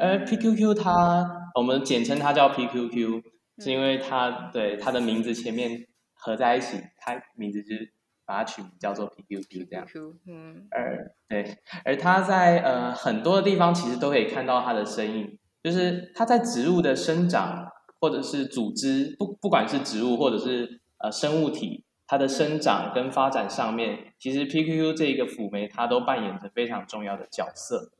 [0.00, 3.22] 而 PQQ 它，我们简称它叫 PQQ，
[3.58, 7.92] 是因为它对它的名字前面合在一起，它名字就是。
[8.28, 9.86] 把它取名叫做 PQQ 这样，
[10.26, 27.92] 嗯，而对，而它在呃很多的地方其实都可以看到它的身影，就是它在植物的生长或者是组织，不不管是植物或者是呃生物体，它的生长跟发展上面，其实 PQQ 这一个辅酶它都扮演着非常重要的角色，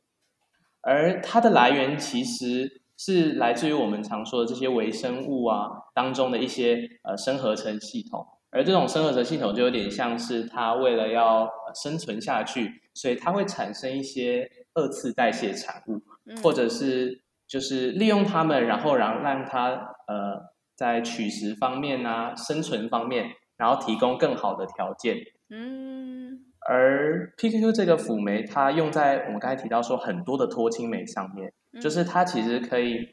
[0.82, 8.26] 而它的来源其实是来自于我们常说的这些微生物啊当中的一些呃生合成系统。
[8.58, 11.48] 而这种生合成系统就有点像是它为了要
[11.80, 16.02] 生存下去，所以它会产生一些二次代谢产物，
[16.42, 19.68] 或者是就是利用它们，然后让让它
[20.08, 20.42] 呃
[20.74, 25.18] 在取食方面啊、生存方面，然后提供更好的条件。
[25.50, 33.06] 嗯，而 PQQ 这个辅酶，它用在我们刚才提到说很多的脱氢酶上面，就是它其实可以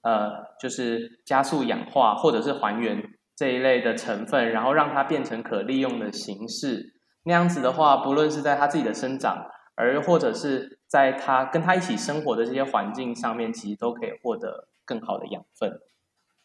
[0.00, 3.02] 呃就是加速氧化或者是还原。
[3.38, 6.94] 这一类的成分，然后让它变成可利用的形式。
[7.22, 9.46] 那样子的话，不论是在它自己的生长，
[9.76, 15.70] 而或者是在它跟它一起生活的这些环境上面，其实都可以获得更好的养分。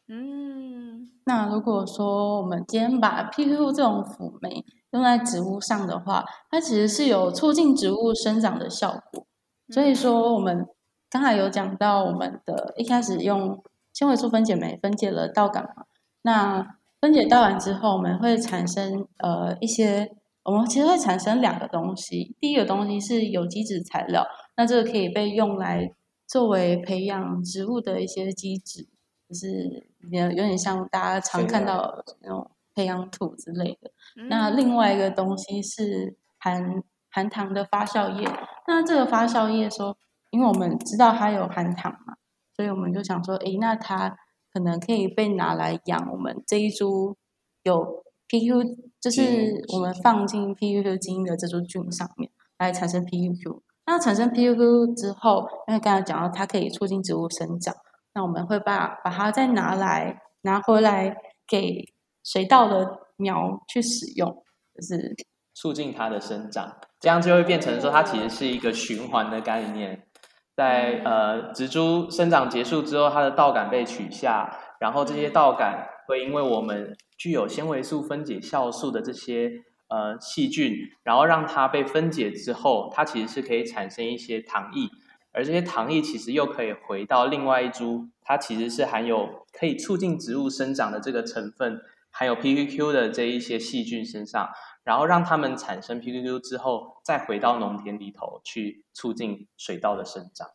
[0.07, 9.25] 嗯，那如果说我们今天把 PQQ 这种辅酶用在植物上的话，它其实是有促进植物生长的效果。
[9.69, 10.67] 所以说，我们
[11.09, 15.85] 刚才有讲到，我们的一开始用纤维素分解酶分解了稻杆嘛，
[16.21, 20.09] 那分解到完之后，我们会产生呃一些，
[20.41, 22.33] 我们其实会产生两个东西。
[22.39, 25.91] 第一个东西是有机质材料，那这个可以被用来
[26.25, 28.87] 作为培养植物的一些基质，
[29.27, 33.91] 就是有有点像大家常看到的那种培养土之类的。
[34.29, 38.25] 那另外一个东西是含含糖的发酵液。
[38.65, 39.97] 那这个发酵液说，
[40.31, 42.13] 因为我们知道它有含糖嘛，
[42.55, 44.15] 所以我们就想说，诶，那它。
[44.53, 47.17] 可能可以被拿来养我们这一株
[47.63, 53.61] 有 PQ，就是我们放进 PQQ 基因的这株菌上面来产生 PQQ。
[53.85, 57.75] 那产生 PQQ 之后，因为刚才讲到它可以促进植物生长，
[58.13, 61.83] 那我们会把把它再拿来拿回来给
[62.23, 64.43] 水稻的苗去使用，
[64.75, 65.15] 就是
[65.53, 70.07] 促进它的生长，这样就会变成说它其实是一个循环的概念。
[70.55, 79.51] 在呃植株生长结束之后，它的稻杆被取下，然后这些稻杆会因为我们具有纤维素分解酵素的这些
[79.87, 84.87] 呃细菌，然后让它被分解之后，它其实是可以产生一些糖液，
[85.31, 94.49] 而这些糖液其实又可以回到另外一株，它其实是含有可以促进植物生长的这个成分，含有 PQQ 的这一些细菌身上。
[94.83, 100.49] 然后让它们产生 PQQ 之后，再回到农田里头去促进水稻的生长。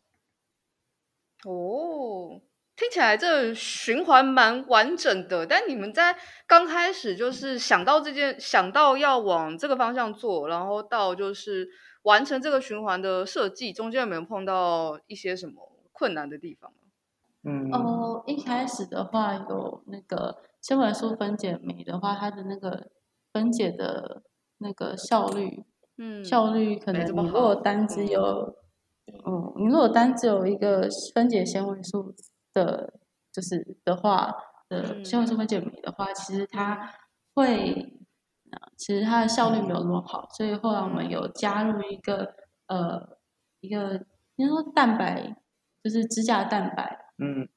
[1.45, 2.39] 哦，
[2.75, 5.47] 听起来这循环蛮完整的。
[5.47, 6.15] 但你们在
[6.45, 11.67] 刚开始就是想到这件，想到要往这个方向做，然后到就是
[12.03, 16.71] 完成这个循环的设计，中间有没有碰到一些什么困难的地方？
[17.43, 22.91] 嗯，哦，一开始的话有那个纤维素分解酶的话，它的那个。
[23.39, 24.21] 分解的
[24.57, 25.63] 那个效率，
[25.97, 28.53] 嗯，效率可能你如果单只有，
[29.25, 32.13] 嗯，你如果单只有一个分解纤维素
[32.53, 32.99] 的，
[33.31, 34.35] 就是的话，
[34.67, 36.93] 的纤维素分解酶的话，其实它
[37.33, 37.97] 会，
[38.75, 42.35] 其实它的效率没有那么好，所以后来我们有加入一个，
[42.67, 43.17] 呃，
[43.61, 45.33] 一个应该说蛋白，
[45.81, 47.07] 就就是支架蛋白。
[47.17, 47.47] 嗯，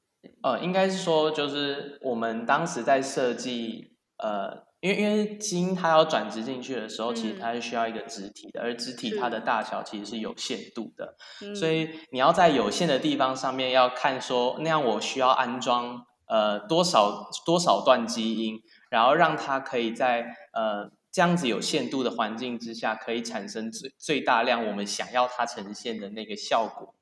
[0.41, 11.15] 呃，应该是说，就是我们当时在设计，呃，因为因为基因它要转植进去的时候，嗯、其实它是需要一个植体的，而植体它的大小其实是有限度的，
[11.55, 26.93] 所以你要在有限的地方上面要看说，那样我需要安装呃多少多少段基因，然后让它可以在呃这样子有限度的环境之下，可以产生最最大量我们想要它呈现的那个效果。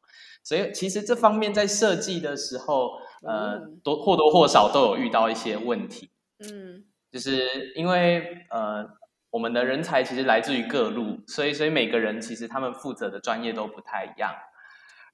[0.43, 2.91] 所以其实这方面在设计的时候，
[3.25, 6.09] 呃，多或多或少都有遇到一些问题。
[6.39, 8.88] 嗯，就是因为呃，
[9.30, 14.34] 我们的人才其实来自于各路，所以所以每个人其实他们负责的专业都不太一样。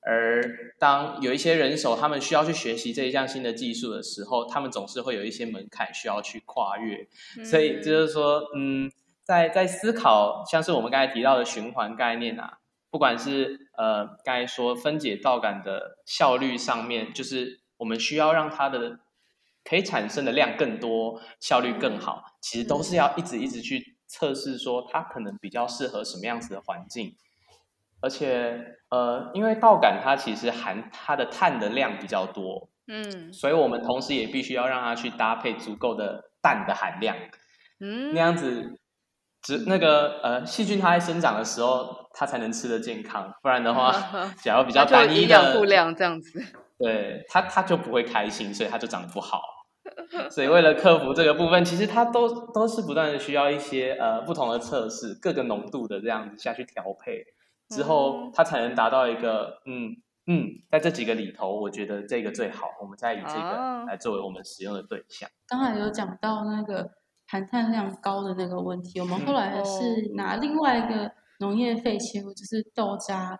[0.06, 0.42] 而
[0.80, 7.08] 当有一些人手他们需要去学习这一项新的技术的时候，他们总是会有一些门槛需要去跨越。
[7.44, 8.90] 所以就是说，嗯，
[9.24, 12.60] 在在思考像是我们刚才提到的循环概念啊。
[12.90, 19.00] 不管是呃，刚才说分解道感的效率上面，就是我们需要让它的
[19.68, 27.16] 可以产生的量更多，效率更好，其实都是要一直一直去测试，说它可能比较适合什么样子的环境。
[28.00, 37.18] 而且呃，因为稻杆它其实含它的碳的量比较多，嗯，所以我们同时也必须要让它去搭配足够的氮的含量，
[37.80, 38.80] 嗯，那样子。
[39.40, 43.94] 只那个呃，细菌它在生长的时候，它才能吃得健康，不然的话，
[44.42, 46.44] 假如比较单一的营养不良这样子，
[46.78, 49.42] 对它它就不会开心，所以它就长得不好。
[50.32, 57.24] 所以为了克服这个部分，其实它都都是不断的需要一些呃不同的测试，各个浓度的这样子下去调配
[57.70, 59.96] 之后，它才能达到一个嗯
[60.28, 65.30] 嗯，在这几个里头，我觉得这个最好，我们再以这个来作为我们使用的对象。
[65.48, 66.92] 刚才有讲到那个。
[67.30, 71.12] 含碳量高的那个问题，我们后来是拿另外一个
[71.42, 73.38] 农业废弃物，就是豆渣，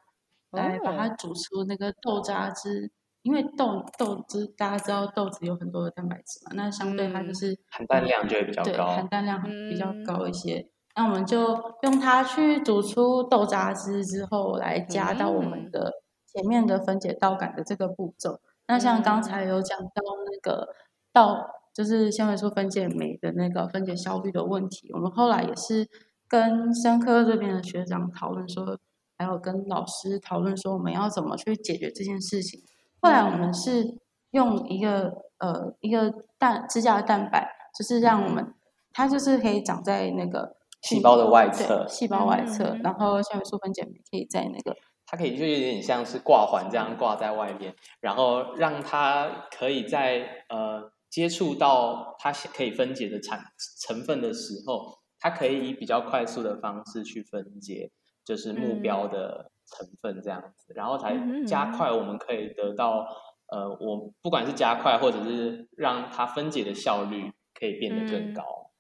[0.52, 2.92] 来把它煮出那个豆渣汁。
[3.28, 10.66] 因为豆豆汁大家知道豆子有很多的蛋白质嘛，那相对它就是含氮量就会比较高，对，含氮量比较高一些。
[10.96, 11.48] 那我们就
[11.82, 15.92] 用它去煮出豆渣汁之后，来加到我们的
[16.26, 18.40] 前面的分解稻杆的这个步骤。
[18.68, 20.02] 那像刚才有讲到
[20.32, 20.70] 那个
[21.12, 21.46] 稻。
[21.78, 25.88] 就是纤维素分解酶的那个分解效率的问题，我们后来也是
[26.28, 28.76] 跟生科这边的学长讨论说，
[29.20, 32.60] 还有跟老师讨论说，我们要怎么去解决这件事情。
[33.02, 33.98] 后来我们是
[34.32, 38.54] 用一个呃一个蛋支架蛋白，就是让我们
[38.92, 44.76] 它就是可以长在那个细胞的外侧，细胞外侧，嗯、然后纤维素分解酶可以在那个，
[45.06, 50.92] 它可以就有点像是挂环这样挂在外面，然后让它可以在呃。
[51.10, 53.40] 接触到它可以分解的产
[53.80, 57.90] 成分的时候，它可以以比较快速的方式去分解，
[58.26, 61.16] 就是目标的成分这样子，嗯、然后才
[61.46, 63.08] 加快我们可以得到，
[63.48, 68.72] 呃，我不管是加快或者是让它分解的效率可以变得更高。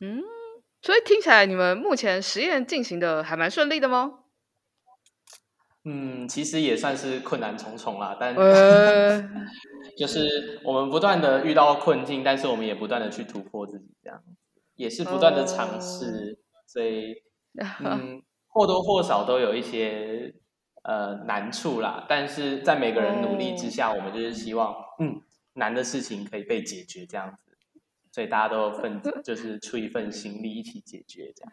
[0.00, 0.22] 嗯，
[0.82, 4.20] 所以听起来你们目前实验进行的还蛮顺利的吗？
[5.86, 9.20] 嗯，其实也算是困难重重啦，但、呃、
[9.98, 14.22] 就是我们不断的遇到困境，但是我们也不断的去突破自己，这样
[14.76, 17.12] 也是不断的尝试，哦、所以
[17.84, 18.22] 嗯，
[18.54, 20.32] 或多或少都有一些
[20.84, 22.06] 呃难处啦。
[22.08, 25.20] 但是在每个人努力之下，哦、我们就是希望嗯
[25.54, 27.52] 难的事情可以被解决，这样子，
[28.10, 31.52] 所以大家都分 就是出一份心力一起解决这样。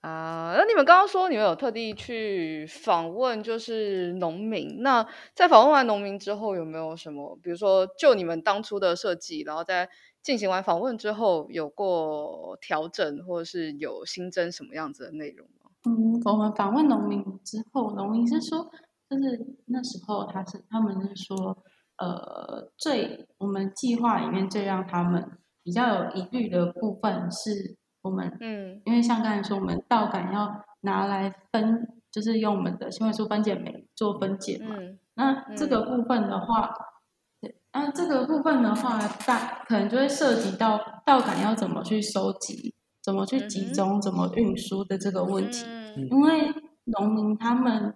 [0.00, 4.80] 啊，那你们刚刚说你们有特地去访问，就是农民。
[4.80, 9.90] 那在访问完农民之后，有没有什么，比如说就你们当初的设计，然后在
[10.22, 15.59] 进行完访问之后，有过调整，或者是有新增什么样子的内容吗？
[15.84, 18.70] 嗯，我们访问农民之后，农民是说，
[19.08, 21.56] 就是那时候他是他们是说，
[21.98, 27.76] 呃，最我们计划里面最让他们比较有疑虑的部分是。
[28.02, 34.74] 我们嗯，因为像刚才说，我们稻稈要拿来分，就是用我们的纤维素分解酶做分解嘛。
[34.78, 36.74] 嗯、那这个部分的话，
[37.42, 45.64] 对，那这个部分的话，大可能就会涉及到稻稈要怎么去收集、怎么去集中、嗯、怎么运输的这个问题。
[45.66, 46.52] 嗯、因为
[46.84, 47.94] 农民他们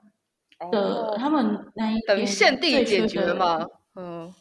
[0.70, 4.34] 的、哦、他们那一等于限定解决的嘛，嗯。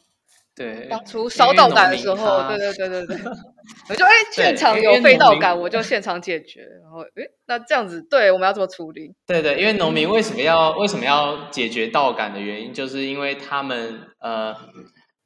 [0.56, 3.16] 对，当初烧稻稈的时候，对对对对对，
[3.90, 6.60] 我就哎，现场有废稻稈，我就现场解决。
[6.80, 9.12] 然后哎，那这样子，对，我们要怎么处理？
[9.26, 14.54] 对对，因为农民为什么要为什么要解决稻稈的原因，就是因为他们呃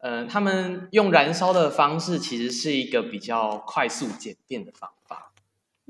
[0.01, 4.97] 呃，他们用燃烧的方式，其实是一个比较快速简便的方法。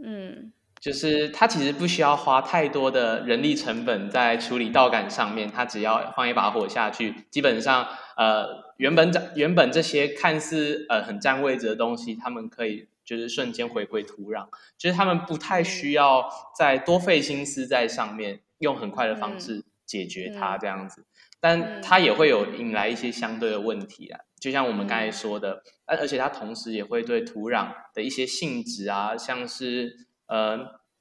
[0.02, 7.86] 嗯，就是它其实不需要花太多的人力成本在处理道杆上面，它只要放一把火下去，基本上
[8.16, 8.46] 呃
[8.76, 14.46] 原本原本这些看似呃很占位置的东西，它们可以就是瞬间回归土壤，
[14.76, 21.04] 就是他们不太需要再多费心思在上面，用很快的方式解决它这样子，
[21.40, 30.06] 但它也会有引来一些相对的问题啊，就像我们刚才说的，而而且它同时也会对土壤的一些性质啊，像是。
[30.28, 30.58] 呃，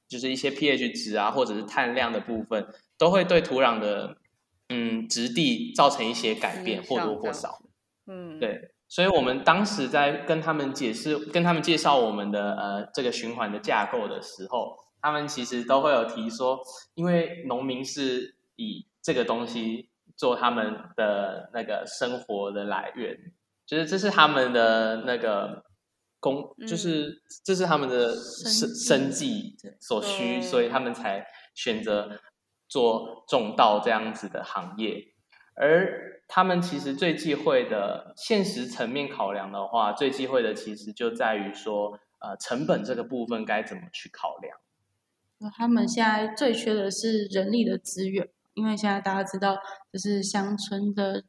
[0.08, 2.66] 就是一些 pH 值啊，或者是碳量的部分，
[2.98, 4.16] 都会对土壤的
[4.70, 7.60] 嗯质地造成一些改变，或多或少。
[8.06, 16.62] 嗯，对，所以我们当时在跟他们解释、跟他们介绍我们的呃这个循环的架构的时候，他们其实都会有提说，
[16.94, 23.18] 因为农民是以这个东西做他们的那个生活的来源，
[23.66, 25.64] 就是这是他们的那个。
[26.20, 32.20] 工就是这是他们的生生计所需，所以他们才选择
[32.68, 35.14] 做种稻这样子的行业。
[35.56, 44.58] 而他们其实最忌讳的现实层面考量的话，最忌讳的其实就在于说，呃，成本这个部分该怎么去考量？
[45.56, 48.28] 他们现在最缺的是人力的资源，
[48.58, 49.56] 因为现在大家知道，
[49.94, 51.24] 就是乡村的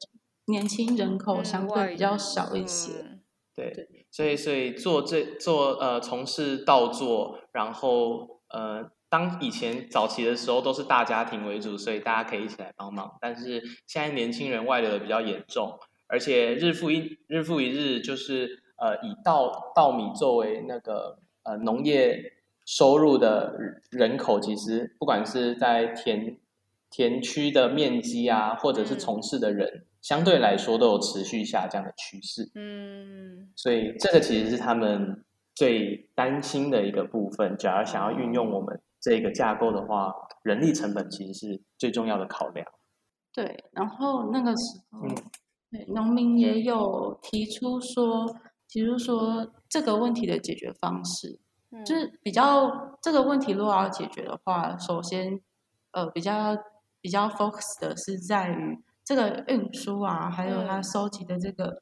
[0.47, 2.93] 年轻人口相对比较少一些。
[3.03, 3.20] 嗯、
[3.55, 4.07] 对。
[4.11, 13.18] 所以，所以做这做呃从事稻作，然后呃，当以前早期的时候都是大家庭为主，所以大家可以一起来帮忙。
[13.20, 22.33] 但是现在年轻人外流的比较严重，而且日复一日复一日，就是呃以稻稻米作为那个呃农业
[22.64, 23.59] 收入的
[23.91, 26.39] 人口，其实不管是在田
[26.91, 29.68] 田区的面积啊，或者是从事的人。
[29.68, 35.24] 嗯相对来说都有持续下降的趋势，嗯，所以这个其实是他们
[35.57, 37.57] 最担心的一个部分。
[37.59, 40.14] 假如想要运用我们这个架构的话，
[40.45, 42.64] 人力成本其实是最重要的考量。
[43.32, 45.14] 对，然后那个时候，嗯、
[45.72, 48.24] 对，农民也有提出说，
[48.68, 51.41] 提出说这个问题的解决方式，
[51.72, 55.41] 嗯、就是比较这个问题如果要解决的话，首先，
[55.91, 56.57] 呃，比较
[57.01, 58.82] 比较 focus 的是在于。
[59.09, 61.80] 这个运输啊，还有它收集的这个、嗯、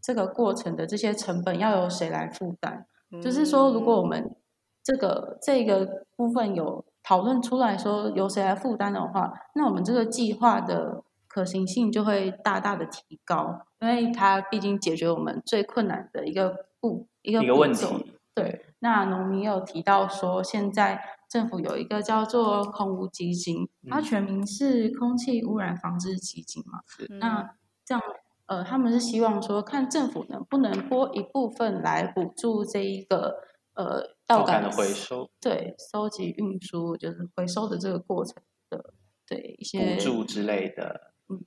[0.00, 2.86] 这个过程的这些成本，要由谁来负担？
[3.10, 4.34] 嗯、就是说，如果我们
[4.82, 17.06] 这个这个部分有讨论出来说由谁来负担的话，那我们这个计划的可行性就会大大的提高，因为它毕竟解决我们最困难的一个步。
[17.20, 18.14] 一个问题。
[18.34, 21.04] 对，那农民有提到说，现在。
[21.32, 26.80] 政府有一个叫做空污基金，它全名是空气污染防治基金嘛。
[27.08, 27.54] 嗯、那
[27.86, 28.02] 这样，
[28.44, 33.38] 呃，他们是希望说，看政府能不能拨一部分来补助这一个
[33.72, 38.34] 呃道感的回收，对，收集运输就是回收的这个过程
[38.68, 38.92] 的，
[39.26, 41.12] 对一些补助之类的。
[41.30, 41.42] 嗯，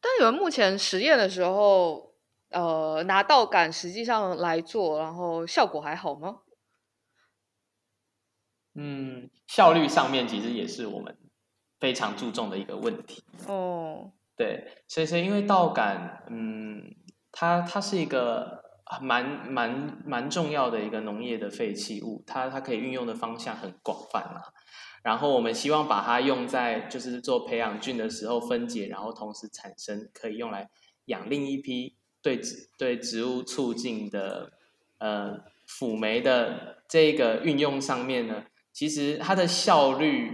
[0.00, 2.12] 但你们目前实验的时候，
[2.50, 6.38] 呃，拿道感实际上来做，然后效果还好吗？
[8.74, 11.16] 嗯，效率上面其实也是我们
[11.78, 13.22] 非常注重的一个问题。
[13.46, 16.94] 哦，对，所以说因为稻感，嗯，
[17.30, 18.64] 它它是一个
[19.00, 24.42] 蛮蛮蛮重要的一个农业的废弃物，它它可以运用的方向很广泛啊。
[25.04, 30.70] 然后我们希望把它用在就是做培养菌的时候分解，然后同时产生可以用来
[31.04, 34.50] 养另一批对植对植物促进的
[34.98, 38.44] 呃辅酶的这个运用上面呢。
[38.74, 40.32] 其实它的效率，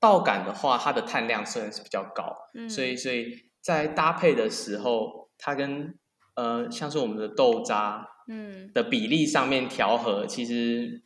[0.00, 5.96] 稻感的话，它的碳量虽然是比较高，嗯，所以所以在搭配的时候，它跟
[6.34, 11.04] 呃像是我们的豆渣，嗯的比例上面调和，嗯，其实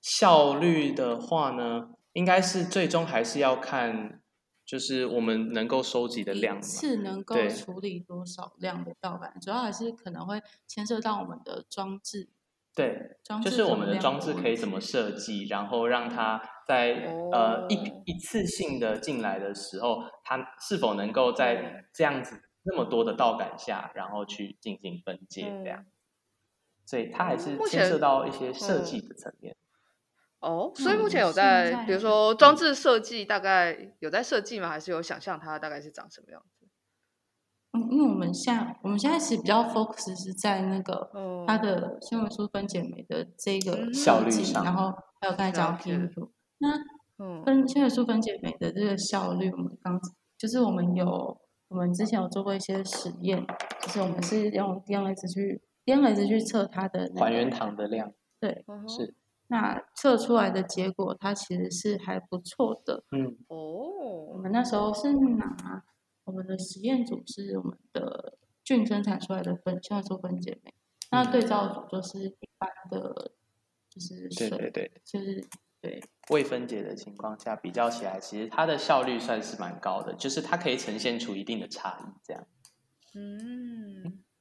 [0.00, 4.22] 效率的话呢，应该是最终还是要看，
[4.64, 12.30] 就是我们能够收集的量，是能够处理多少量的稻感，主要还是可能会牵涉到我们的装置。
[12.74, 17.74] 对，就是我们的装置可以怎么设计，然后让它在、哦、呃一
[18.06, 25.84] 一次性的进来的时候，它是否能够在这样子那么多的道感下，然后去进行分解这样。
[26.86, 29.54] 所以它还是牵涉到一些设计的层面。
[30.40, 34.68] 哦，所以目前有在，嗯、比如说装置设计，大概有在设计吗？
[34.68, 36.61] 还是有想象它大概是长什么样子？
[37.72, 41.10] 嗯，因为我们现在我们现在其实比较 focus 是在那个
[41.46, 46.28] 它的纤维素分解酶的这个效率上，然后还有刚才讲 PM2。
[46.58, 46.68] 那
[47.44, 49.98] 分纤维素分解酶的这个效率，我们刚
[50.36, 53.42] 就是我们有我们之前有做过一些实验，
[53.80, 58.12] 就是我们是用 DNS 去 DNS 去测它的、那个、还原糖的量。
[58.38, 59.14] 对，是。
[59.48, 63.04] 那测出来的结果，它其实是还不错的。
[63.12, 63.56] 嗯，哦，
[64.32, 65.84] 我们那时候是拿
[66.24, 70.72] 我们的实验组是我们的菌生产出来的分，叫做分解酶。
[71.10, 73.32] 那对照组就是一般的，
[73.90, 75.44] 就是水，对对对，就是
[75.80, 82.46] 对未分解的情况下比较起来，其实它的效率算是蛮高的，就是它可以呈现出一定的差异，这样。
[83.14, 84.22] 嗯。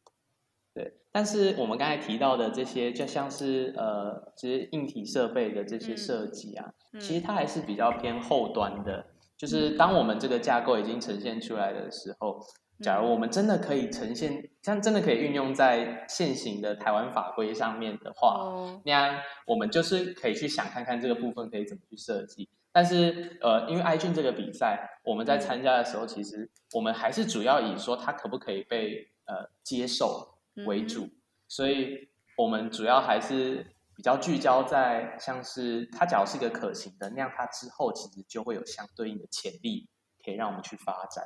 [0.74, 9.08] 对，但是我们刚才提到的这些，就像是呃，其实硬体设备的这些设计啊，嗯嗯、其实它还是比较偏后端的。
[9.42, 12.40] 就是当我们这个架构已经呈现出来的时候，
[12.84, 19.18] 假如我们真的可以呈现，像真的可以运用在现行的台湾法规上面的话，哦、那样
[19.48, 22.48] 我们就是可以去想看看这个部分可以怎么去设计。
[22.72, 30.30] 但是呃，因为 iGEN 这个比赛，我们在参加的时候，其实我们还是主要以说它可不可以被呃接受。
[30.66, 31.08] 为主，
[31.48, 33.66] 所以我们主要还是
[34.02, 39.88] 比较聚焦在像是它，假如是一个可行的，那样它之后其实就会有相对应的潜力，
[40.26, 41.24] 可以让我们去发展。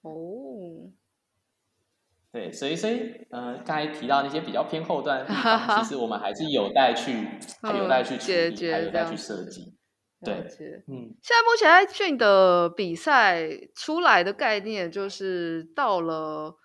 [0.00, 0.90] 哦，
[2.32, 7.24] 对，所以所以呃，刚才提到那些比较偏后端的地方， 其实我们还是有待去，
[7.62, 9.78] 还有待去处理，还有待去设计。
[10.24, 10.34] 对，
[10.88, 16.58] 嗯，现在目前 iGEN 的比赛出来的概念就是到了。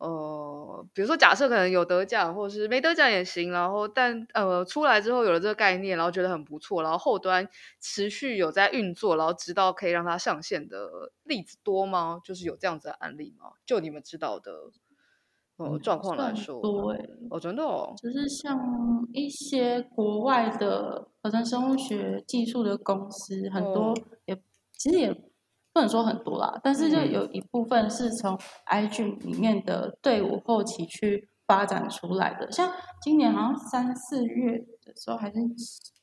[0.00, 3.50] 呃，比如说，假设可能有得奖，或者是没得奖也行。
[3.50, 7.46] 然后，但呃，出来之后有了这个概念，然后觉得很不错，然后后端
[7.80, 12.18] 持续有在运作，然后直到可以让它上线的例子多吗？
[12.24, 13.50] 就是有这样子的案例吗？
[13.66, 14.70] 就你们知道的
[15.58, 23.94] 呃状况来说，对、欸，哦，真的哦，就是像一些国外的合成生物学技术的公司，很多
[24.24, 24.42] 也、嗯、
[24.72, 25.29] 其实也。
[25.72, 28.36] 不能说很多啦，但是就有一部分是从
[28.70, 32.50] iGEN 里面的队伍后期去发展出来的。
[32.50, 35.38] 像今年好像三四月的时候，还是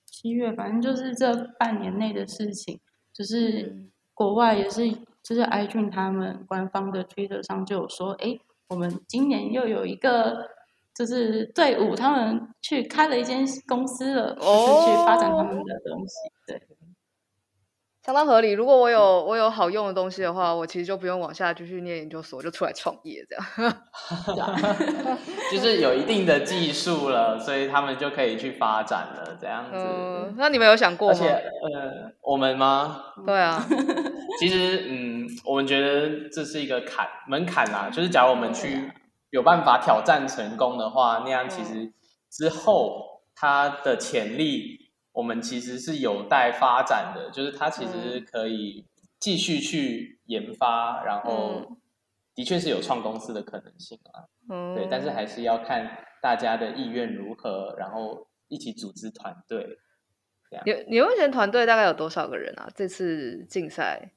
[0.05, 2.79] 七月，反正就是这半年内的事情，
[3.13, 4.89] 就是国外也是，
[5.21, 8.39] 就是 iGEN 他们官方的 Twitter 上就有说，哎，
[8.69, 10.47] 我们今年又有一个
[10.95, 14.47] 就是队伍，他们去开了一间公司了，就是
[14.85, 16.15] 去发展他们的东西，
[16.47, 16.61] 对。
[18.07, 18.51] 相当合理。
[18.51, 23.77] 如果我有我有好用的东西的话，我其实就不用往下继续念研究所，就出来创业这样。
[25.51, 29.71] 就是有一定的技术了，所以他们就可以去发展了这样子。
[29.73, 31.17] 嗯，那你们有想过吗？
[31.17, 32.97] 而且，呃，我们吗？
[33.25, 33.61] 对啊。
[34.39, 37.89] 其实，嗯，我们觉得这是一个坎门槛啦。
[37.91, 38.89] 就是假如我们去
[39.31, 41.91] 有办法挑战成功的话，那样其实
[42.31, 44.76] 之后它的潜力。
[45.17, 48.85] 我们其实是有待发展的，就是它其实可以
[49.19, 51.77] 继续去研发，嗯、然后
[52.35, 54.29] 的确是有创公司的可能性啊。
[54.47, 59.79] 嗯，对，但是还是要看大家的意愿如何，然后一起组织团队。
[60.51, 60.63] 这样。
[60.67, 62.69] 你你目前团队大概有多少个人啊？
[62.75, 64.11] 这次竞赛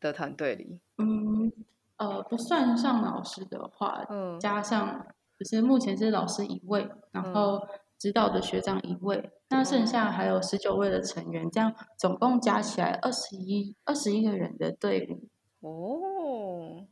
[0.00, 0.80] 的团队里？
[0.98, 1.52] 嗯，
[1.98, 5.06] 呃，不算上老师的话，嗯，加上
[5.38, 7.64] 就是目前是老师一位，然后。
[7.98, 15.28] 指导的学长一位，那剩下还有十九位的成员，这样总共加起来二十一二十一个人的队伍。
[15.60, 16.86] 哦，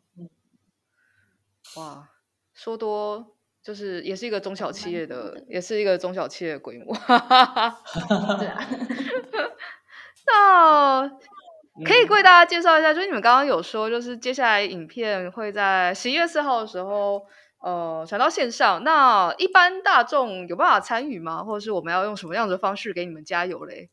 [1.77, 2.11] 哇，
[2.55, 6.95] 说多就是也是一个中小企业的，的也是一个中小企业的规模。
[8.39, 8.69] 对啊，
[10.27, 11.09] 那
[11.85, 17.27] 可以为大家介绍一下，就是你们刚刚有说，就是接下来影片会在十一月四号的时候。
[17.65, 21.43] 呃，传到线上，那一般大众有办法参与吗？
[21.43, 23.89] 或者是我们要用什么样的方式给你们加油嘞？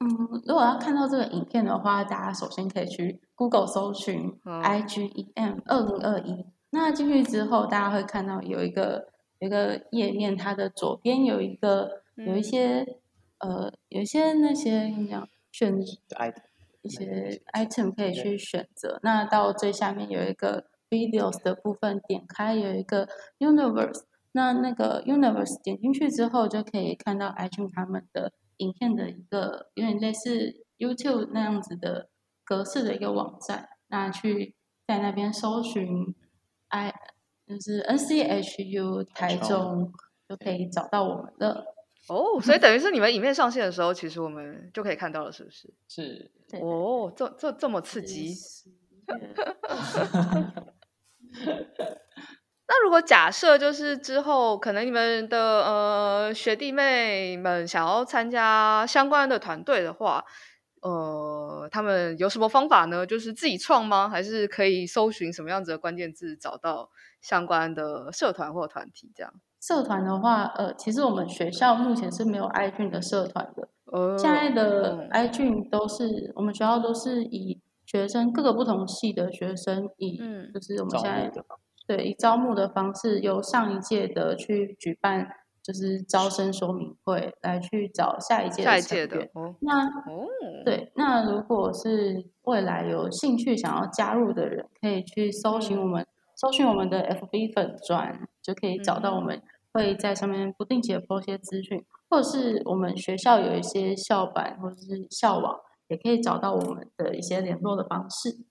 [0.00, 6.44] 嗯，如果要看到这个影片的话，大家首先可以去 Google 搜寻 IGEM 二零二一。
[6.70, 9.06] 那进去之后，大家会看到有一个
[9.38, 12.80] 有一个页面，它的左边有一个有一些、
[13.38, 18.98] 嗯、呃有一些那些你讲选一些 item 可以去选择。
[19.04, 20.64] 那到最下面有一个。
[20.94, 32.08] Videos 的部分点开有一个 universe，那那个 universe 点进去之后就可以看到 iTunes 他们的影片的一个有点类似 YouTube 那样子的
[32.44, 34.54] 格式的一个网站，那去
[34.86, 36.14] 在那边搜寻
[36.68, 36.94] i
[37.46, 39.92] 就是 NCHU 台中
[40.28, 41.66] 就可以找到我们的
[42.08, 45.74] 哦，所以等于是你们影片上线的时候，其实我们就可以看到了，是不是？
[45.88, 46.30] 是。
[46.60, 48.34] 哦，这这这么刺激。
[52.66, 60.24] 那如果假设就是之后可能你们的呃学弟妹们想要参加相关的团队的话，
[60.80, 63.04] 呃，他们有什么方法呢？
[63.06, 64.08] 就是自己创吗？
[64.08, 66.88] 还是可以搜寻什么样子的关键字找到
[67.20, 69.32] 相关的社团或团体这样？
[69.60, 73.68] 社团的话，呃，其实我们学校目前是没有 iJIN 的社团的。
[73.92, 81.32] 呃，现在的 iJIN 都是我们学校都是以学生各个不同系的学生以，嗯，就是我们现在
[81.86, 85.28] 对以招募的方式，由上一届的去举办。
[85.64, 89.08] 就是招生说明会来去找下一届的成员。
[89.08, 90.28] 的哦、那哦，
[90.62, 96.06] 对，那如果是未来有兴趣想要加入的人，可以去搜寻我们，嗯、
[96.36, 99.40] 搜寻我们的 FB 粉专，就可以找到我们，
[99.72, 105.58] 会在上面不定期的播一些资讯，或者是我们学校有一些校版或者是校网，
[105.88, 108.44] 也可以找到我们的一些联络的方式。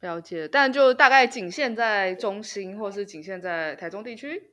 [0.00, 4.52] 了解，但就大概仅限在中心，或是仅限在台中地区。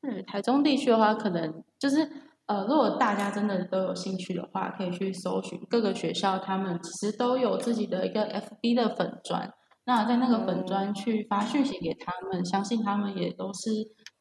[0.00, 2.08] 嗯，台中地区的话，可能就是
[2.46, 9.52] 呃，如果大家真的都有兴趣的话，可以去搜寻各个学校，他们其实都有自己的一个 FB 的粉专。
[9.84, 13.70] 那在那个粉专去发讯息给他们，嗯、相信他们也都是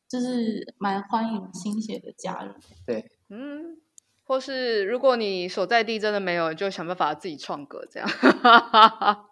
[0.09, 2.53] 就是蛮欢迎新血的加入。
[2.85, 3.77] 对，嗯，
[4.27, 8.07] 或是如果你所在地真的没有，就想办法自己创个这样。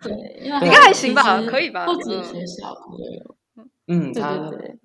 [0.00, 0.12] 对，
[0.44, 1.86] 因为应该还行吧，可以吧？
[1.86, 3.36] 不止学校也有，
[3.88, 4.78] 嗯，对对对。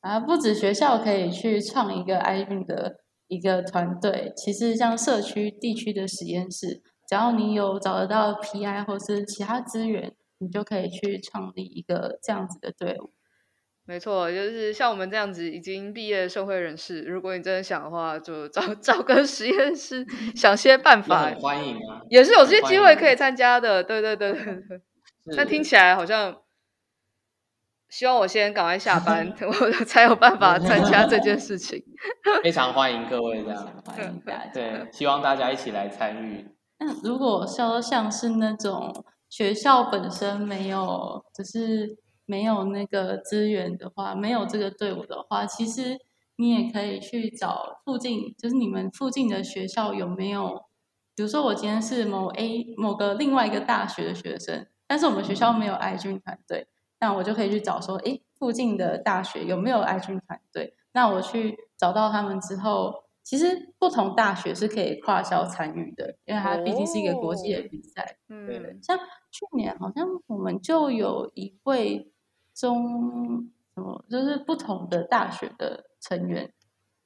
[0.00, 13.10] 啊，不止学校可以去创一个 iJIN 的一个团队，其实像社区、地区的实验室，只要你有找得到 PI 或是其他资源，你就可以去创立一个这样子的队伍。
[13.88, 23.82] 没错，就是像我们这样子已经毕业的社会人士，如果你真的想的话，就找 找个实验室，想些办法，欢迎啊，也是有这些机会可以参加的。
[23.82, 24.80] 对对对对对，
[25.36, 26.36] 那 听起来好像。
[27.90, 31.82] 希望我先赶快下班， 我才有办法参加这件事情。
[32.42, 34.50] 非常欢迎各位这样，欢迎大家。
[34.52, 36.46] 对，希望大家一起来参与。
[36.80, 38.92] 那如果说像是那种
[39.30, 41.96] 学校本身没有，只是
[42.28, 45.98] 没有那个资源的话，没有这个队伍的话，其实
[46.36, 50.66] 你也可以去找附近，就是你们附近的学校有没有？
[51.16, 56.68] 比如说我今天是某 A 某个另外一个大学的学生，但是我们学校没有 iJIN 团队。
[57.00, 60.74] 那我就可以去找说，哎，附近的大学有没有 iJIN 团队？
[60.92, 68.18] 那我去找到他们之后，其实不同大学是可以跨校参与的，因为它毕竟是一个国际的比赛。
[68.28, 68.98] 嗯、对，像
[69.30, 72.12] 去年好像我们就有一位
[72.58, 76.52] 中什么，就是不同的大学的成员，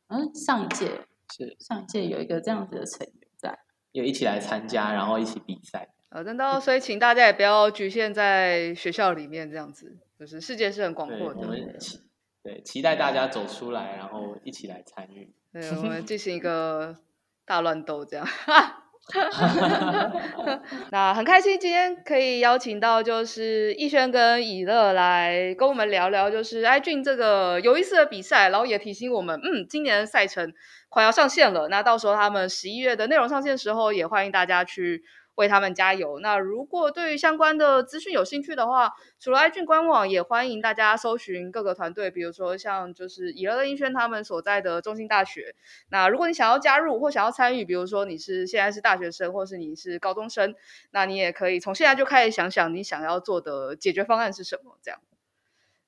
[0.06, 3.58] 嗯，上一届是上一届有一个这样子的成员在，
[3.92, 5.90] 有一起来参加，然后一起比赛。
[6.08, 11.40] 呃，真的，所以请大家也不要局限在学校里面这样子，就是世界是很广阔的。
[11.40, 12.00] 我们期
[12.42, 15.34] 对期待大家走出来，然后一起来参与。
[15.52, 16.96] 对，我们进行一个
[17.44, 18.26] 大乱斗这样。
[20.90, 30.52] 那很开心今天可以邀请到就是逸轩跟以乐来跟我们聊聊，就是 i 俊这个有意思的比赛，然后也提醒我们，嗯，今年的赛程
[30.88, 31.68] 快要上线了。
[31.68, 35.02] 那到时候他们十一月的内容上线时候，也欢迎大家去。
[35.36, 36.18] 为他们加油。
[36.20, 45.54] 那如果对于相关的资讯有兴趣的话，除了爱俊官网，也欢迎大家搜寻各个团队，比如说像就是以乐跟逸轩他们所在的中兴大学。
[45.88, 50.54] 那如果你想要加入或想要参与，比如说你是现在是大学生，或是你是高中生，
[50.90, 54.76] 那你也可以从现在就开始想想你想要做的解决方案是什么。
[54.82, 55.00] 这样，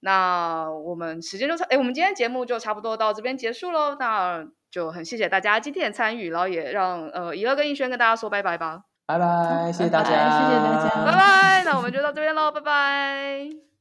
[0.01, 3.97] 那我们时间就差，哎，我们今天节目就差不多到这边结束喽。
[3.99, 8.85] 那就很谢谢大家今天的参与，然后也让呃以乐跟逸轩跟大家说拜拜吧。
[9.07, 10.15] 拜拜，谢谢大家，谢
[10.49, 11.63] 谢大家，拜拜。
[11.65, 13.74] 那我们就到这边喽，拜拜。